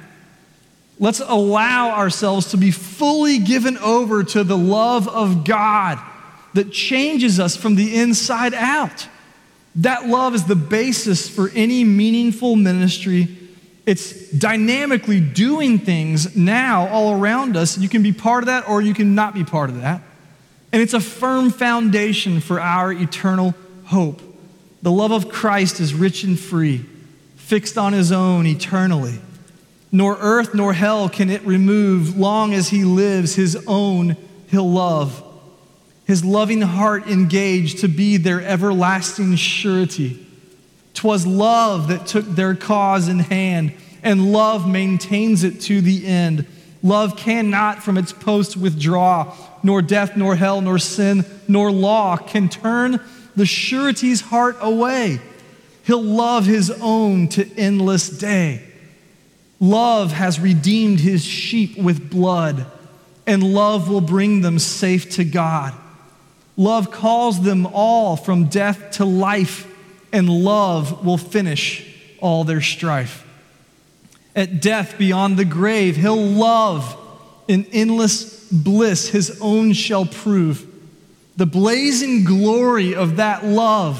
Let's 1.00 1.20
allow 1.20 1.90
ourselves 1.90 2.50
to 2.50 2.56
be 2.56 2.70
fully 2.70 3.38
given 3.38 3.78
over 3.78 4.22
to 4.22 4.44
the 4.44 4.59
love 4.59 5.09
of 5.09 5.44
God 5.44 5.98
that 6.54 6.70
changes 6.70 7.40
us 7.40 7.56
from 7.56 7.74
the 7.74 7.96
inside 7.96 8.54
out. 8.54 9.09
That 9.76 10.06
love 10.06 10.35
is 10.35 10.44
the 10.44 10.56
basis 10.56 11.28
for 11.28 11.50
any 11.54 11.85
meaningful 11.85 12.54
ministry. 12.54 13.28
It's 13.86 14.30
dynamically 14.30 15.20
doing 15.20 15.78
things 15.78 16.36
now 16.36 16.88
all 16.88 17.12
around 17.12 17.56
us. 17.56 17.78
You 17.78 17.88
can 17.88 18.02
be 18.02 18.12
part 18.12 18.42
of 18.42 18.46
that 18.46 18.68
or 18.68 18.82
you 18.82 18.94
can 18.94 19.14
not 19.14 19.34
be 19.34 19.44
part 19.44 19.70
of 19.70 19.80
that. 19.80 20.02
And 20.72 20.80
it's 20.80 20.94
a 20.94 21.00
firm 21.00 21.50
foundation 21.50 22.40
for 22.40 22.60
our 22.60 22.92
eternal 22.92 23.54
hope. 23.87 24.22
The 24.83 24.92
love 24.92 25.10
of 25.10 25.28
Christ 25.28 25.81
is 25.81 25.94
rich 25.94 26.22
and 26.22 26.38
free, 26.38 26.87
fixed 27.37 27.76
on 27.76 27.92
his 27.92 28.12
own 28.12 28.46
eternally. 28.46 29.18
Nor 29.92 30.16
earth 30.20 30.54
nor 30.54 30.72
hell 30.72 31.08
can 31.08 31.31
it 31.31 31.42
remove, 31.42 32.16
long 32.16 32.54
as 32.54 32.68
he 32.68 32.85
lives, 32.85 33.35
his 33.35 33.62
own 33.66 34.16
he'll 34.48 34.70
love 34.70 35.24
his 36.10 36.24
loving 36.24 36.60
heart 36.60 37.06
engaged 37.06 37.78
to 37.78 37.87
be 37.87 38.16
their 38.16 38.42
everlasting 38.42 39.37
surety. 39.37 40.26
'Twas 40.94 41.26
love 41.26 41.88
that 41.88 42.06
took 42.06 42.26
their 42.26 42.54
cause 42.54 43.08
in 43.08 43.18
hand, 43.20 43.72
and 44.02 44.32
love 44.32 44.68
maintains 44.68 45.44
it 45.44 45.60
to 45.62 45.80
the 45.80 46.06
end. 46.06 46.46
Love 46.82 47.16
cannot 47.16 47.82
from 47.82 47.98
its 47.98 48.12
post 48.12 48.56
withdraw, 48.56 49.34
nor 49.62 49.82
death, 49.82 50.16
nor 50.16 50.36
hell, 50.36 50.60
nor 50.60 50.78
sin, 50.78 51.24
nor 51.46 51.70
law 51.70 52.16
can 52.16 52.48
turn 52.48 53.00
the 53.36 53.46
surety's 53.46 54.20
heart 54.20 54.56
away. 54.60 55.20
He'll 55.84 56.02
love 56.02 56.46
his 56.46 56.70
own 56.70 57.28
to 57.28 57.48
endless 57.56 58.08
day. 58.08 58.62
Love 59.58 60.12
has 60.12 60.40
redeemed 60.40 61.00
his 61.00 61.24
sheep 61.24 61.76
with 61.76 62.10
blood, 62.10 62.66
and 63.26 63.54
love 63.54 63.90
will 63.90 64.00
bring 64.00 64.40
them 64.40 64.58
safe 64.58 65.10
to 65.10 65.24
God. 65.24 65.74
Love 66.56 66.90
calls 66.90 67.42
them 67.42 67.66
all 67.66 68.16
from 68.16 68.46
death 68.46 68.92
to 68.92 69.04
life, 69.04 69.66
and 70.13 70.29
love 70.29 71.04
will 71.04 71.19
finish 71.19 71.87
all 72.21 72.44
their 72.44 72.61
strife. 72.61 73.27
At 74.35 74.61
death 74.61 74.96
beyond 74.98 75.37
the 75.37 75.44
grave, 75.44 75.96
he'll 75.96 76.17
love 76.17 76.96
in 77.48 77.67
endless 77.73 78.48
bliss 78.50 79.08
his 79.08 79.38
own 79.40 79.73
shall 79.73 80.06
prove. 80.06 80.67
The 81.37 81.46
blazing 81.46 82.25
glory 82.25 82.94
of 82.94 83.17
that 83.17 83.44
love, 83.44 83.98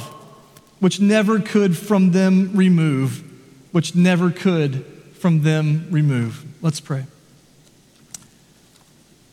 which 0.79 1.01
never 1.01 1.41
could 1.41 1.77
from 1.77 2.13
them 2.13 2.53
remove, 2.55 3.25
which 3.73 3.95
never 3.95 4.31
could 4.31 4.85
from 5.15 5.43
them 5.43 5.87
remove. 5.91 6.45
Let's 6.63 6.81
pray. 6.81 7.07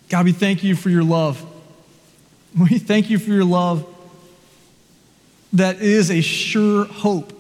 God, 0.10 0.26
we 0.26 0.32
thank 0.32 0.64
you 0.64 0.76
for 0.76 0.90
your 0.90 1.04
love. 1.04 1.46
We 2.58 2.80
thank 2.80 3.12
you 3.12 3.20
for 3.20 3.30
your 3.30 3.44
love 3.44 3.86
that 5.54 5.82
is 5.82 6.12
a 6.12 6.22
sure 6.22 6.86
hope, 6.86 7.34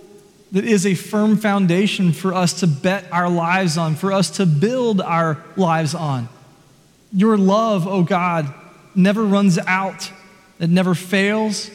that 0.51 0.65
is 0.65 0.85
a 0.85 0.95
firm 0.95 1.37
foundation 1.37 2.13
for 2.13 2.33
us 2.33 2.59
to 2.61 2.67
bet 2.67 3.05
our 3.11 3.29
lives 3.29 3.77
on, 3.77 3.95
for 3.95 4.11
us 4.11 4.31
to 4.31 4.45
build 4.45 5.01
our 5.01 5.43
lives 5.55 5.93
on. 5.93 6.29
Your 7.11 7.37
love, 7.37 7.87
oh 7.87 8.03
God, 8.03 8.53
never 8.95 9.23
runs 9.23 9.57
out, 9.57 10.11
it 10.59 10.69
never 10.69 10.95
fails. 10.95 11.69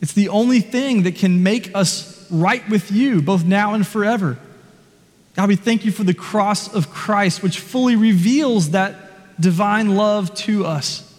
It's 0.00 0.12
the 0.12 0.28
only 0.28 0.60
thing 0.60 1.04
that 1.04 1.16
can 1.16 1.42
make 1.42 1.74
us 1.74 2.30
right 2.30 2.68
with 2.68 2.90
you, 2.90 3.22
both 3.22 3.44
now 3.44 3.74
and 3.74 3.86
forever. 3.86 4.38
God, 5.36 5.48
we 5.48 5.56
thank 5.56 5.84
you 5.84 5.90
for 5.90 6.04
the 6.04 6.14
cross 6.14 6.72
of 6.72 6.90
Christ, 6.90 7.42
which 7.42 7.58
fully 7.58 7.96
reveals 7.96 8.70
that 8.70 9.40
divine 9.40 9.96
love 9.96 10.34
to 10.34 10.64
us. 10.64 11.10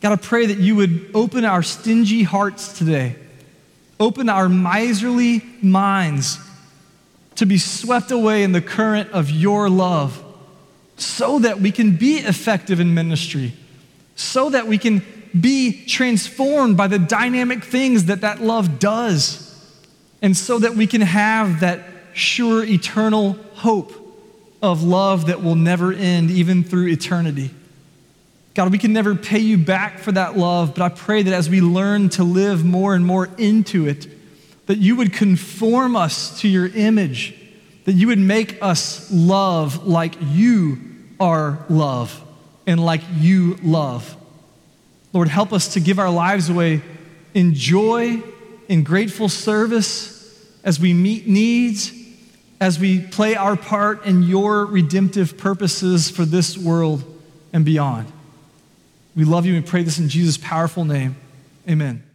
God, 0.00 0.12
I 0.12 0.16
pray 0.16 0.46
that 0.46 0.58
you 0.58 0.76
would 0.76 1.10
open 1.12 1.44
our 1.44 1.62
stingy 1.62 2.22
hearts 2.22 2.78
today, 2.78 3.16
open 4.00 4.28
our 4.28 4.48
miserly 4.48 5.42
minds 5.62 6.38
to 7.36 7.46
be 7.46 7.58
swept 7.58 8.10
away 8.10 8.42
in 8.42 8.52
the 8.52 8.60
current 8.60 9.10
of 9.10 9.30
your 9.30 9.68
love 9.68 10.24
so 10.96 11.38
that 11.38 11.60
we 11.60 11.70
can 11.70 11.96
be 11.96 12.16
effective 12.16 12.80
in 12.80 12.94
ministry, 12.94 13.52
so 14.16 14.50
that 14.50 14.66
we 14.66 14.78
can 14.78 15.02
be 15.38 15.84
transformed 15.86 16.76
by 16.76 16.88
the 16.88 16.98
dynamic 16.98 17.62
things 17.62 18.06
that 18.06 18.22
that 18.22 18.40
love 18.40 18.78
does, 18.78 19.44
and 20.20 20.36
so 20.36 20.58
that 20.58 20.74
we 20.74 20.86
can 20.86 21.00
have 21.00 21.60
that 21.60 21.84
sure 22.14 22.64
eternal 22.64 23.34
hope 23.54 23.92
of 24.60 24.82
love 24.82 25.26
that 25.26 25.42
will 25.42 25.54
never 25.54 25.92
end, 25.92 26.30
even 26.30 26.64
through 26.64 26.88
eternity. 26.88 27.50
God, 28.58 28.72
we 28.72 28.78
can 28.78 28.92
never 28.92 29.14
pay 29.14 29.38
you 29.38 29.56
back 29.56 30.00
for 30.00 30.10
that 30.10 30.36
love, 30.36 30.74
but 30.74 30.82
I 30.82 30.88
pray 30.88 31.22
that 31.22 31.32
as 31.32 31.48
we 31.48 31.60
learn 31.60 32.08
to 32.08 32.24
live 32.24 32.64
more 32.64 32.96
and 32.96 33.06
more 33.06 33.28
into 33.38 33.86
it, 33.86 34.08
that 34.66 34.78
you 34.78 34.96
would 34.96 35.12
conform 35.12 35.94
us 35.94 36.40
to 36.40 36.48
your 36.48 36.66
image, 36.66 37.36
that 37.84 37.92
you 37.92 38.08
would 38.08 38.18
make 38.18 38.60
us 38.60 39.08
love 39.12 39.86
like 39.86 40.16
you 40.32 40.80
are 41.20 41.64
love 41.68 42.20
and 42.66 42.84
like 42.84 43.02
you 43.18 43.58
love. 43.62 44.16
Lord, 45.12 45.28
help 45.28 45.52
us 45.52 45.74
to 45.74 45.80
give 45.80 46.00
our 46.00 46.10
lives 46.10 46.50
away 46.50 46.82
in 47.34 47.54
joy, 47.54 48.20
in 48.66 48.82
grateful 48.82 49.28
service, 49.28 50.36
as 50.64 50.80
we 50.80 50.92
meet 50.92 51.28
needs 51.28 51.92
as 52.60 52.80
we 52.80 52.98
play 52.98 53.36
our 53.36 53.54
part 53.54 54.04
in 54.04 54.24
your 54.24 54.66
redemptive 54.66 55.38
purposes 55.38 56.10
for 56.10 56.24
this 56.24 56.58
world 56.58 57.04
and 57.52 57.64
beyond. 57.64 58.12
We 59.18 59.24
love 59.24 59.46
you 59.46 59.56
and 59.56 59.66
pray 59.66 59.82
this 59.82 59.98
in 59.98 60.08
Jesus' 60.08 60.38
powerful 60.38 60.84
name. 60.84 61.16
Amen. 61.68 62.07